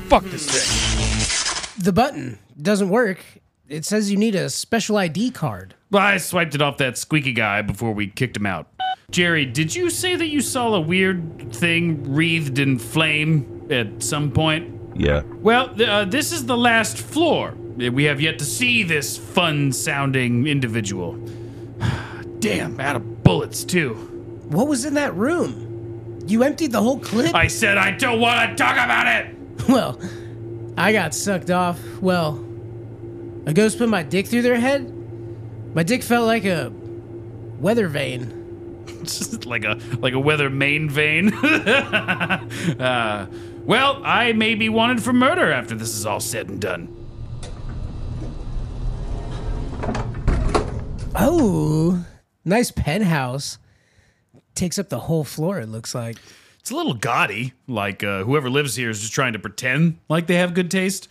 Fuck 0.07 0.23
this 0.23 0.49
thing. 0.49 1.83
The 1.83 1.93
button 1.93 2.39
doesn't 2.59 2.89
work. 2.89 3.19
It 3.69 3.85
says 3.85 4.09
you 4.09 4.17
need 4.17 4.33
a 4.33 4.49
special 4.49 4.97
ID 4.97 5.29
card. 5.29 5.75
Well, 5.91 6.01
I 6.01 6.17
swiped 6.17 6.55
it 6.55 6.63
off 6.63 6.77
that 6.77 6.97
squeaky 6.97 7.33
guy 7.33 7.61
before 7.61 7.91
we 7.91 8.07
kicked 8.07 8.38
him 8.38 8.47
out. 8.47 8.71
Jerry, 9.11 9.45
did 9.45 9.75
you 9.75 9.91
say 9.91 10.15
that 10.15 10.29
you 10.29 10.41
saw 10.41 10.73
a 10.73 10.81
weird 10.81 11.53
thing 11.53 12.11
wreathed 12.11 12.57
in 12.57 12.79
flame 12.79 13.67
at 13.69 14.01
some 14.01 14.31
point? 14.31 14.76
Yeah. 14.98 15.22
Well, 15.41 15.74
th- 15.76 15.88
uh, 15.88 16.06
this 16.06 16.32
is 16.32 16.45
the 16.45 16.58
last 16.58 16.98
floor. 16.98 17.54
We 17.78 18.06
have 18.06 18.20
yet 18.20 18.39
to 18.39 18.45
see 18.45 18.84
this 18.84 19.18
fun 19.18 19.72
sounding 19.72 20.48
individual. 20.48 21.14
Damn, 22.39 22.80
out 22.80 22.95
of 22.95 23.24
bullets, 23.24 23.64
too. 23.64 23.93
What 24.50 24.68
was 24.68 24.86
in 24.86 24.95
that 24.95 25.14
room? 25.16 26.24
You 26.26 26.43
emptied 26.43 26.72
the 26.72 26.82
whole 26.82 27.00
clip? 27.00 27.36
I 27.36 27.48
said 27.48 27.78
I 27.78 27.91
don't 27.91 28.20
want 28.20 28.50
to 28.50 28.56
talk 28.64 28.74
about 28.74 29.08
it! 29.08 29.34
Well, 29.68 30.00
I 30.78 30.93
got 30.93 31.14
sucked 31.14 31.52
off. 31.52 31.80
Well, 32.00 32.36
a 33.45 33.54
ghost 33.54 33.78
put 33.78 33.89
my 33.89 34.02
dick 34.04 34.28
through 34.28 34.43
their 34.43 34.60
head. 34.60 34.93
My 35.76 35.84
dick 35.84 36.04
felt 36.04 36.26
like 36.26 36.45
a 36.45 36.72
weather 37.60 37.89
vane. 37.89 38.86
Just 39.04 39.45
like 39.45 39.66
a 39.66 39.78
like 40.00 40.14
a 40.14 40.20
weather 40.20 40.50
main 40.50 40.89
vein. 40.89 41.34
uh, 41.34 43.26
well, 43.68 44.01
I 44.03 44.32
may 44.32 44.55
be 44.55 44.70
wanted 44.70 45.03
for 45.03 45.13
murder 45.13 45.51
after 45.51 45.76
this 45.76 45.93
is 45.93 46.05
all 46.05 46.22
said 46.22 46.47
and 46.47 46.59
done. 46.59 46.93
Oh, 51.13 52.05
nice 52.45 52.72
penthouse. 52.72 53.57
Takes 54.55 54.80
up 54.80 54.89
the 54.89 55.01
whole 55.01 55.24
floor, 55.24 55.59
it 55.59 55.68
looks 55.68 55.93
like. 55.93 56.18
It's 56.59 56.72
a 56.72 56.76
little 56.76 56.93
gaudy, 56.93 57.53
like 57.68 58.03
uh, 58.03 58.24
whoever 58.24 58.49
lives 58.49 58.76
here 58.76 58.89
is 58.89 59.01
just 59.01 59.13
trying 59.13 59.34
to 59.34 59.39
pretend 59.39 59.99
like 60.09 60.28
they 60.28 60.36
have 60.36 60.53
good 60.53 60.72
taste. 60.72 61.09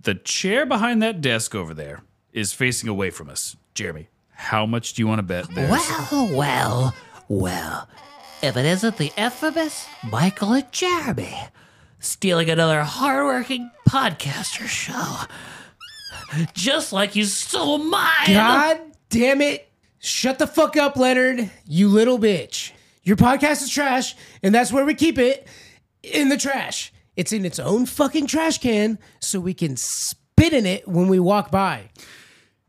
The 0.00 0.14
chair 0.14 0.64
behind 0.64 1.02
that 1.02 1.20
desk 1.20 1.54
over 1.54 1.74
there 1.74 2.02
is 2.32 2.52
facing 2.52 2.88
away 2.88 3.10
from 3.10 3.28
us. 3.28 3.56
Jeremy, 3.74 4.08
how 4.30 4.64
much 4.64 4.94
do 4.94 5.02
you 5.02 5.06
want 5.06 5.18
to 5.18 5.22
bet 5.22 5.52
there? 5.54 5.70
Well, 5.70 6.28
well, 6.32 6.94
well. 7.28 7.88
If 8.40 8.56
it 8.56 8.64
isn't 8.64 8.96
the 8.96 9.12
infamous 9.16 9.86
Michael 10.04 10.52
and 10.52 10.70
Jeremy 10.70 11.36
stealing 12.00 12.50
another 12.50 12.82
hardworking 12.82 13.70
podcaster 13.88 14.66
show, 14.66 15.24
just 16.54 16.92
like 16.92 17.16
you 17.16 17.24
stole 17.24 17.78
mine. 17.78 18.26
God 18.28 18.80
damn 19.10 19.40
it. 19.40 19.68
Shut 19.98 20.38
the 20.38 20.46
fuck 20.46 20.76
up, 20.76 20.96
Leonard, 20.96 21.50
you 21.66 21.88
little 21.88 22.18
bitch. 22.18 22.72
Your 23.02 23.16
podcast 23.16 23.62
is 23.62 23.70
trash, 23.70 24.14
and 24.42 24.54
that's 24.54 24.72
where 24.72 24.84
we 24.84 24.94
keep 24.94 25.18
it 25.18 25.48
in 26.02 26.28
the 26.28 26.36
trash. 26.36 26.92
It's 27.16 27.32
in 27.32 27.44
its 27.44 27.58
own 27.58 27.86
fucking 27.86 28.28
trash 28.28 28.58
can 28.58 28.98
so 29.20 29.40
we 29.40 29.54
can 29.54 29.76
spit 29.76 30.52
in 30.52 30.66
it 30.66 30.86
when 30.86 31.08
we 31.08 31.18
walk 31.18 31.50
by. 31.50 31.90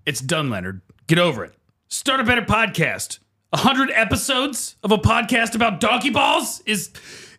It's 0.05 0.21
done, 0.21 0.49
Leonard. 0.49 0.81
Get 1.05 1.19
over 1.19 1.43
it. 1.45 1.53
Start 1.87 2.19
a 2.19 2.23
better 2.23 2.41
podcast. 2.41 3.19
A 3.53 3.57
hundred 3.57 3.91
episodes 3.91 4.75
of 4.83 4.91
a 4.91 4.97
podcast 4.97 5.53
about 5.55 5.79
donkey 5.79 6.09
balls 6.09 6.61
is 6.65 6.91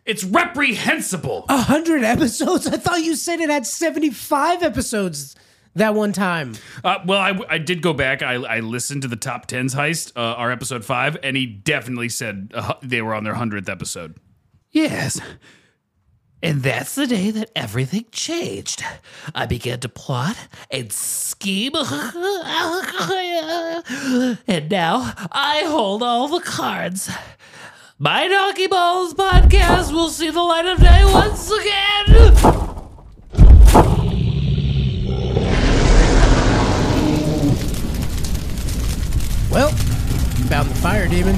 it's 0.05 0.23
reprehensible. 0.23 1.45
A 1.49 1.57
hundred 1.57 2.03
episodes? 2.03 2.67
I 2.67 2.77
thought 2.77 3.03
you 3.03 3.15
said 3.15 3.39
it 3.39 3.49
had 3.49 3.65
75 3.65 4.63
episodes 4.63 5.35
that 5.75 5.95
one 5.95 6.11
time. 6.11 6.55
Uh, 6.83 6.99
well, 7.05 7.19
I, 7.19 7.39
I 7.49 7.57
did 7.57 7.81
go 7.81 7.93
back. 7.93 8.21
I, 8.21 8.33
I 8.33 8.59
listened 8.59 9.03
to 9.03 9.07
the 9.07 9.15
top 9.15 9.45
tens 9.45 9.73
heist, 9.73 10.11
uh, 10.15 10.19
our 10.19 10.51
episode 10.51 10.83
five, 10.83 11.17
and 11.23 11.37
he 11.37 11.45
definitely 11.45 12.09
said 12.09 12.51
uh, 12.53 12.73
they 12.81 13.01
were 13.01 13.13
on 13.13 13.23
their 13.23 13.35
hundredth 13.35 13.69
episode. 13.69 14.17
Yes. 14.71 15.21
And 16.43 16.63
that's 16.63 16.95
the 16.95 17.05
day 17.05 17.29
that 17.31 17.51
everything 17.55 18.05
changed. 18.11 18.83
I 19.35 19.45
began 19.45 19.79
to 19.81 19.89
plot 19.89 20.35
and 20.71 20.91
scheme. 20.91 21.73
and 24.47 24.69
now 24.69 25.13
I 25.31 25.63
hold 25.67 26.01
all 26.01 26.27
the 26.27 26.41
cards. 26.43 27.11
My 28.03 28.27
Donkey 28.27 28.65
Balls 28.65 29.13
podcast 29.13 29.93
will 29.93 30.09
see 30.09 30.31
the 30.31 30.41
light 30.41 30.65
of 30.65 30.79
day 30.79 31.05
once 31.05 31.51
again. 31.51 33.41
Well, 39.51 39.69
found 40.49 40.69
the 40.69 40.75
fire 40.75 41.07
demon. 41.07 41.35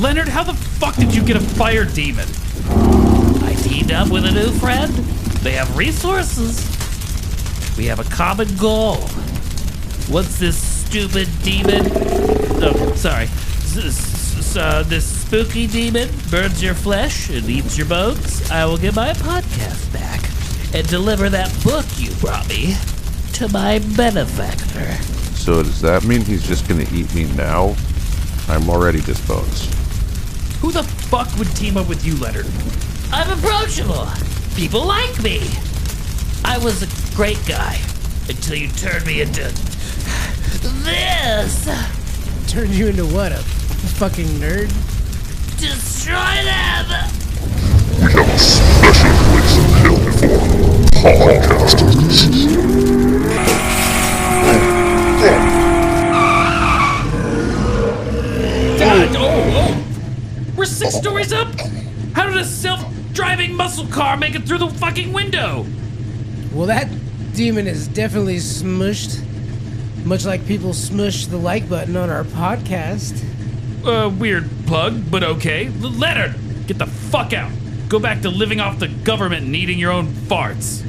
Leonard, 0.00 0.28
how 0.28 0.44
the 0.44 0.54
fuck 0.54 0.94
did 0.94 1.12
you 1.12 1.24
get 1.24 1.36
a 1.36 1.40
fire 1.40 1.84
demon? 1.84 2.28
I 3.42 3.56
teamed 3.62 3.90
up 3.90 4.10
with 4.10 4.26
a 4.26 4.30
new 4.30 4.52
friend. 4.52 4.92
They 5.42 5.52
have 5.54 5.76
resources. 5.76 6.58
We 7.76 7.86
have 7.86 7.98
a 7.98 8.04
common 8.04 8.54
goal. 8.56 8.98
What's 10.08 10.38
this 10.38 10.56
stupid 10.56 11.28
demon, 11.42 11.90
oh, 12.62 12.92
sorry, 12.94 13.24
S- 13.24 14.15
s- 14.46 14.50
s- 14.50 14.56
uh, 14.56 14.82
this 14.84 15.04
spooky 15.22 15.66
demon 15.66 16.08
burns 16.30 16.62
your 16.62 16.74
flesh 16.74 17.30
and 17.30 17.48
eats 17.48 17.76
your 17.76 17.86
bones, 17.86 18.48
I 18.50 18.64
will 18.66 18.76
get 18.78 18.94
my 18.94 19.12
podcast 19.12 19.92
back 19.92 20.20
and 20.74 20.86
deliver 20.88 21.28
that 21.30 21.52
book 21.64 21.84
you 21.96 22.10
brought 22.16 22.48
me 22.48 22.76
to 23.34 23.48
my 23.48 23.78
benefactor. 23.96 24.92
So 25.34 25.62
does 25.62 25.80
that 25.82 26.04
mean 26.04 26.22
he's 26.22 26.46
just 26.46 26.68
gonna 26.68 26.86
eat 26.92 27.12
me 27.14 27.24
now? 27.34 27.76
I'm 28.48 28.68
already 28.70 29.00
disposed. 29.00 29.72
Who 30.60 30.72
the 30.72 30.82
fuck 30.82 31.28
would 31.38 31.54
team 31.56 31.76
up 31.76 31.88
with 31.88 32.04
you, 32.04 32.16
Leonard? 32.16 32.46
I'm 33.12 33.30
approachable. 33.38 34.08
People 34.56 34.84
like 34.86 35.22
me. 35.22 35.40
I 36.44 36.58
was 36.58 36.82
a 36.82 37.16
great 37.16 37.38
guy 37.46 37.78
until 38.28 38.56
you 38.56 38.68
turned 38.68 39.06
me 39.06 39.20
into 39.20 39.42
this. 40.84 41.68
Turned 42.48 42.70
you 42.74 42.86
into 42.88 43.06
what? 43.06 43.32
A 43.32 43.42
fucking 43.86 44.26
nerd? 44.40 44.68
Destroy 45.58 46.14
them. 46.44 46.86
We 47.98 48.12
have 48.12 48.28
a 48.28 48.38
special 48.38 49.12
place 49.30 49.56
in 49.56 49.64
hell 49.80 49.96
for 50.12 50.36
podcasters. 50.92 52.26
God, 58.78 59.16
oh, 59.16 59.52
oh. 59.54 60.54
We're 60.56 60.64
six 60.66 60.94
stories 60.94 61.32
up? 61.32 61.48
How 62.12 62.26
did 62.26 62.36
a 62.36 62.44
self 62.44 62.84
driving 63.12 63.54
muscle 63.54 63.86
car 63.86 64.16
make 64.16 64.34
it 64.34 64.46
through 64.46 64.58
the 64.58 64.68
fucking 64.68 65.12
window? 65.12 65.66
Well, 66.52 66.66
that 66.66 66.88
demon 67.34 67.66
is 67.66 67.88
definitely 67.88 68.36
smushed. 68.36 69.22
Much 70.04 70.24
like 70.24 70.46
people 70.46 70.72
smush 70.72 71.26
the 71.26 71.36
like 71.36 71.68
button 71.68 71.96
on 71.96 72.10
our 72.10 72.24
podcast. 72.24 73.22
Uh, 73.86 74.08
weird 74.08 74.50
plug, 74.66 75.10
but 75.10 75.22
okay. 75.22 75.66
L- 75.66 75.90
Leonard, 75.90 76.34
get 76.66 76.76
the 76.76 76.86
fuck 76.86 77.32
out. 77.32 77.52
Go 77.88 78.00
back 78.00 78.22
to 78.22 78.30
living 78.30 78.58
off 78.58 78.80
the 78.80 78.88
government 78.88 79.46
and 79.46 79.54
eating 79.54 79.78
your 79.78 79.92
own 79.92 80.08
farts. 80.08 80.84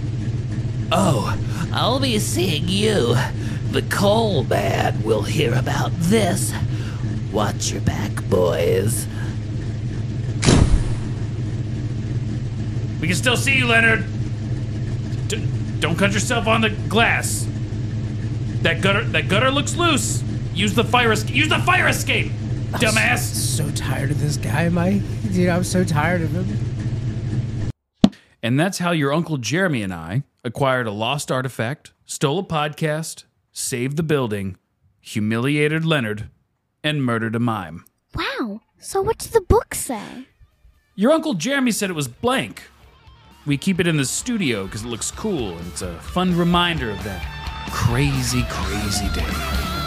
Oh, 0.92 1.38
I'll 1.72 2.00
be 2.00 2.18
seeing 2.18 2.68
you. 2.68 3.16
The 3.70 3.84
coal 3.92 4.46
man 4.46 5.04
will 5.04 5.22
hear 5.22 5.54
about 5.54 5.92
this. 6.00 6.52
Watch 7.32 7.72
your 7.72 7.82
back, 7.82 8.12
boys. 8.30 9.06
We 13.00 13.08
can 13.08 13.16
still 13.16 13.38
see 13.38 13.58
you, 13.58 13.68
Leonard. 13.68 14.06
D- 15.28 15.48
don't 15.80 15.98
cut 15.98 16.14
yourself 16.14 16.48
on 16.48 16.62
the 16.62 16.72
glass. 16.72 17.48
That 18.64 18.82
gutter, 18.82 19.04
that 19.04 19.28
gutter 19.30 19.52
looks 19.52 19.76
loose. 19.76 20.24
Use 20.56 20.74
the 20.74 20.84
fire, 20.84 21.12
escape. 21.12 21.36
use 21.36 21.50
the 21.50 21.60
fire 21.60 21.88
escape, 21.88 22.32
dumbass. 22.74 23.20
So 23.20 23.70
tired 23.72 24.12
of 24.12 24.20
this 24.20 24.38
guy, 24.38 24.70
Mike. 24.70 25.02
Dude, 25.32 25.50
I'm 25.50 25.64
so 25.64 25.84
tired 25.84 26.22
of 26.22 26.32
him. 26.32 26.48
And 28.44 28.60
that's 28.60 28.78
how 28.78 28.92
your 28.92 29.14
Uncle 29.14 29.38
Jeremy 29.38 29.82
and 29.82 29.94
I 29.94 30.24
acquired 30.44 30.88
a 30.88 30.92
lost 30.92 31.32
artifact, 31.32 31.94
stole 32.06 32.40
a 32.40 32.44
podcast, 32.44 33.26
saved 33.52 33.98
the 33.98 34.04
building, 34.04 34.58
humiliated 35.02 35.84
Leonard, 35.84 36.30
and 36.84 37.04
murdered 37.04 37.36
a 37.36 37.40
mime. 37.40 37.84
Wow. 38.16 38.62
So 38.80 39.02
what's 39.02 39.28
the 39.28 39.42
book 39.42 39.74
say? 39.74 40.28
Your 40.96 41.12
Uncle 41.12 41.34
Jeremy 41.34 41.72
said 41.72 41.90
it 41.90 41.94
was 41.94 42.08
blank. 42.08 42.64
We 43.46 43.58
keep 43.58 43.80
it 43.80 43.88
in 43.88 43.98
the 43.98 44.06
studio 44.06 44.66
because 44.66 44.84
it 44.84 44.88
looks 44.88 45.10
cool 45.12 45.58
and 45.58 45.68
it's 45.68 45.82
a 45.82 45.96
fun 46.00 46.38
reminder 46.38 46.92
of 46.92 47.04
that 47.04 47.24
crazy, 47.72 48.44
crazy 48.50 49.08
day. 49.14 49.87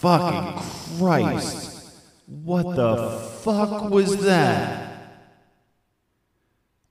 Fucking 0.00 0.62
Christ. 0.98 1.94
What 2.26 2.74
the 2.74 3.20
fuck 3.42 3.90
was 3.90 4.24
that? 4.24 4.86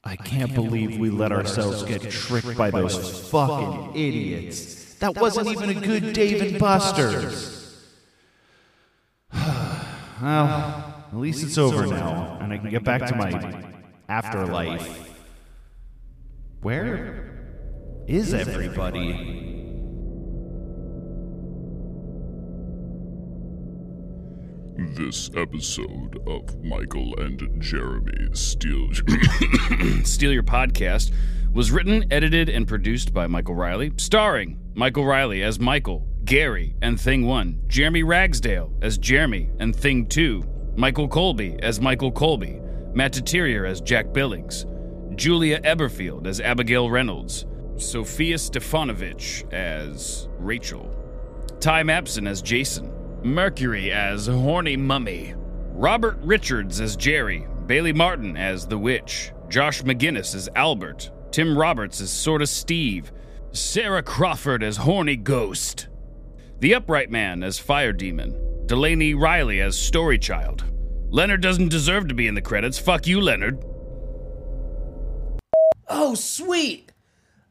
I 0.04 0.16
can't 0.16 0.54
believe 0.54 1.00
we 1.00 1.10
let 1.10 1.32
ourselves 1.32 1.84
get 1.84 2.10
tricked 2.10 2.58
by 2.58 2.70
those 2.72 3.30
fucking 3.30 3.96
idiots. 3.96 4.96
That 4.96 5.16
wasn't 5.16 5.48
even 5.48 5.70
a 5.70 5.74
good 5.74 6.14
Dave 6.14 6.42
and 6.42 6.60
Buster's. 6.60 7.84
well, 9.34 11.06
at 11.12 11.18
least 11.18 11.44
it's 11.44 11.58
over 11.58 11.88
now, 11.88 12.38
and 12.42 12.54
I 12.54 12.58
can 12.58 12.70
get 12.70 12.84
back 12.84 13.06
to 13.08 13.16
my 13.16 13.64
afterlife. 14.08 15.10
Where 16.62 18.04
is 18.08 18.34
everybody? 18.34 19.59
This 24.80 25.30
episode 25.36 26.20
of 26.26 26.64
Michael 26.64 27.14
and 27.20 27.62
Jeremy 27.62 28.30
Steal. 28.32 28.88
Steal 30.06 30.32
Your 30.32 30.42
Podcast 30.42 31.12
was 31.52 31.70
written, 31.70 32.06
edited, 32.12 32.48
and 32.48 32.66
produced 32.66 33.14
by 33.14 33.28
Michael 33.28 33.56
Riley, 33.56 33.92
starring 33.98 34.58
Michael 34.76 35.06
Riley 35.06 35.44
as 35.44 35.60
Michael, 35.60 36.08
Gary, 36.24 36.78
and 36.82 37.00
Thing 37.00 37.26
1, 37.26 37.64
Jeremy 37.68 38.04
Ragsdale 38.04 38.72
as 38.82 38.98
Jeremy 38.98 39.50
and 39.60 39.76
Thing 39.76 40.08
2, 40.08 40.44
Michael 40.78 41.10
Colby 41.10 41.58
as 41.62 41.82
Michael 41.82 42.14
Colby, 42.14 42.62
Matt 42.94 43.12
Deterior 43.12 43.66
as 43.66 43.82
Jack 43.82 44.14
Billings, 44.14 44.66
Julia 45.16 45.60
Eberfield 45.64 46.26
as 46.26 46.40
Abigail 46.40 46.90
Reynolds, 46.90 47.46
Sofia 47.76 48.38
Stefanović 48.38 49.52
as 49.52 50.30
Rachel, 50.38 50.96
Ty 51.60 51.84
Mapson 51.84 52.30
as 52.30 52.42
Jason, 52.42 52.94
Mercury 53.24 53.92
as 53.92 54.28
Horny 54.28 54.78
Mummy, 54.78 55.34
Robert 55.74 56.18
Richards 56.22 56.80
as 56.80 56.96
Jerry, 56.96 57.46
Bailey 57.66 57.92
Martin 57.94 58.38
as 58.38 58.66
The 58.66 58.78
Witch, 58.78 59.32
Josh 59.50 59.82
McGinnis 59.84 60.34
as 60.36 60.48
Albert, 60.56 61.12
Tim 61.32 61.58
Robarts 61.58 62.00
as 62.02 62.12
Sorta 62.12 62.48
Steve, 62.48 63.12
Sarah 63.52 64.04
Crawford 64.04 64.64
as 64.64 64.78
Horny 64.78 65.16
Ghost, 65.16 65.88
The 66.60 66.76
Upright 66.76 67.12
Man 67.12 67.44
as 67.44 67.60
Fire 67.60 67.94
Demon, 67.94 68.66
Delaney 68.68 69.14
Riley 69.14 69.60
as 69.62 69.78
Story 69.78 70.18
Child. 70.18 70.64
Leonard 71.10 71.42
doesn't 71.42 71.70
deserve 71.70 72.08
to 72.08 72.14
be 72.14 72.28
in 72.28 72.36
the 72.36 72.42
credits. 72.42 72.78
Fuck 72.78 73.08
you, 73.08 73.20
Leonard. 73.20 73.64
Oh, 75.88 76.14
sweet. 76.16 76.92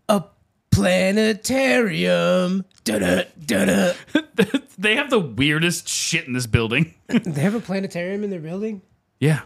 A 0.08 0.24
planetarium. 0.70 2.64
Da-da, 2.84 3.24
da-da. 3.44 3.92
they 4.78 4.96
have 4.96 5.10
the 5.10 5.18
weirdest 5.18 5.88
shit 5.88 6.26
in 6.26 6.32
this 6.32 6.46
building. 6.46 6.94
they 7.08 7.40
have 7.40 7.54
a 7.54 7.60
planetarium 7.60 8.24
in 8.24 8.30
their 8.30 8.40
building? 8.40 8.82
yeah. 9.20 9.40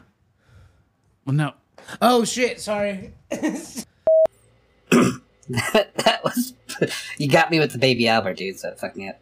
Well, 1.25 1.35
no. 1.35 1.53
Oh, 2.01 2.25
shit. 2.25 2.61
Sorry. 2.61 3.15
that 3.31 3.85
was 6.25 6.55
you 7.19 7.29
got 7.29 7.51
me 7.51 7.61
with 7.61 7.73
the 7.73 7.79
baby 7.79 8.09
Albert, 8.09 8.39
dude. 8.39 8.59
So 8.59 8.75
fuck 8.75 8.97
me 8.97 9.09
up. 9.09 9.21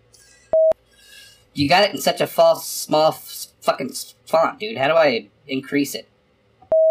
You 1.53 1.69
got 1.69 1.85
it 1.85 1.91
in 1.91 2.01
such 2.01 2.21
a 2.21 2.27
false, 2.27 2.67
small, 2.67 3.13
fucking 3.13 3.93
font, 4.27 4.61
dude. 4.61 4.79
How 4.79 4.89
do 4.89 4.95
I 4.95 5.29
increase 5.47 5.95
it? 5.95 6.09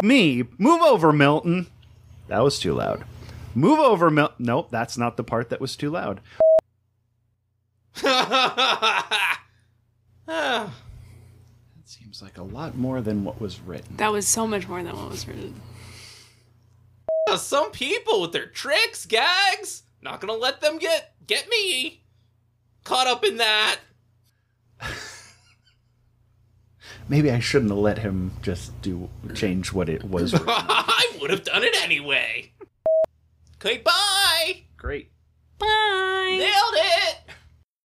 Me, 0.02 0.44
move 0.58 0.80
over, 0.82 1.12
Milton. 1.12 1.66
That 2.28 2.44
was 2.44 2.58
too 2.58 2.74
loud. 2.74 3.04
Move 3.54 3.80
over, 3.80 4.10
Milton. 4.10 4.36
Nope, 4.38 4.68
that's 4.70 4.96
not 4.96 5.16
the 5.16 5.24
part 5.24 5.50
that 5.50 5.60
was 5.60 5.76
too 5.76 5.90
loud. 5.90 6.20
That 10.26 10.70
seems 11.84 12.22
like 12.22 12.38
a 12.38 12.42
lot 12.42 12.76
more 12.76 13.00
than 13.00 13.24
what 13.24 13.40
was 13.40 13.60
written. 13.60 13.96
That 13.96 14.12
was 14.12 14.26
so 14.28 14.46
much 14.46 14.68
more 14.68 14.82
than 14.82 14.96
what 14.96 15.10
was 15.10 15.26
written. 15.26 15.60
Uh, 17.28 17.36
some 17.36 17.70
people 17.70 18.20
with 18.20 18.32
their 18.32 18.46
tricks, 18.46 19.06
gags, 19.06 19.82
not 20.02 20.20
gonna 20.20 20.34
let 20.34 20.60
them 20.60 20.78
get 20.78 21.14
get 21.26 21.48
me 21.48 22.02
caught 22.84 23.06
up 23.06 23.24
in 23.24 23.36
that. 23.38 23.78
Maybe 27.08 27.30
I 27.30 27.40
shouldn't 27.40 27.70
have 27.70 27.78
let 27.78 27.98
him 27.98 28.30
just 28.40 28.80
do 28.82 29.08
change 29.34 29.72
what 29.72 29.88
it 29.88 30.04
was. 30.04 30.32
I 30.46 31.16
would 31.20 31.30
have 31.30 31.42
done 31.44 31.64
it 31.64 31.74
anyway. 31.82 32.52
Okay, 33.56 33.78
bye. 33.78 34.62
Great. 34.76 35.10
Bye. 35.58 36.36
Nailed 36.38 36.74
it. 36.74 37.16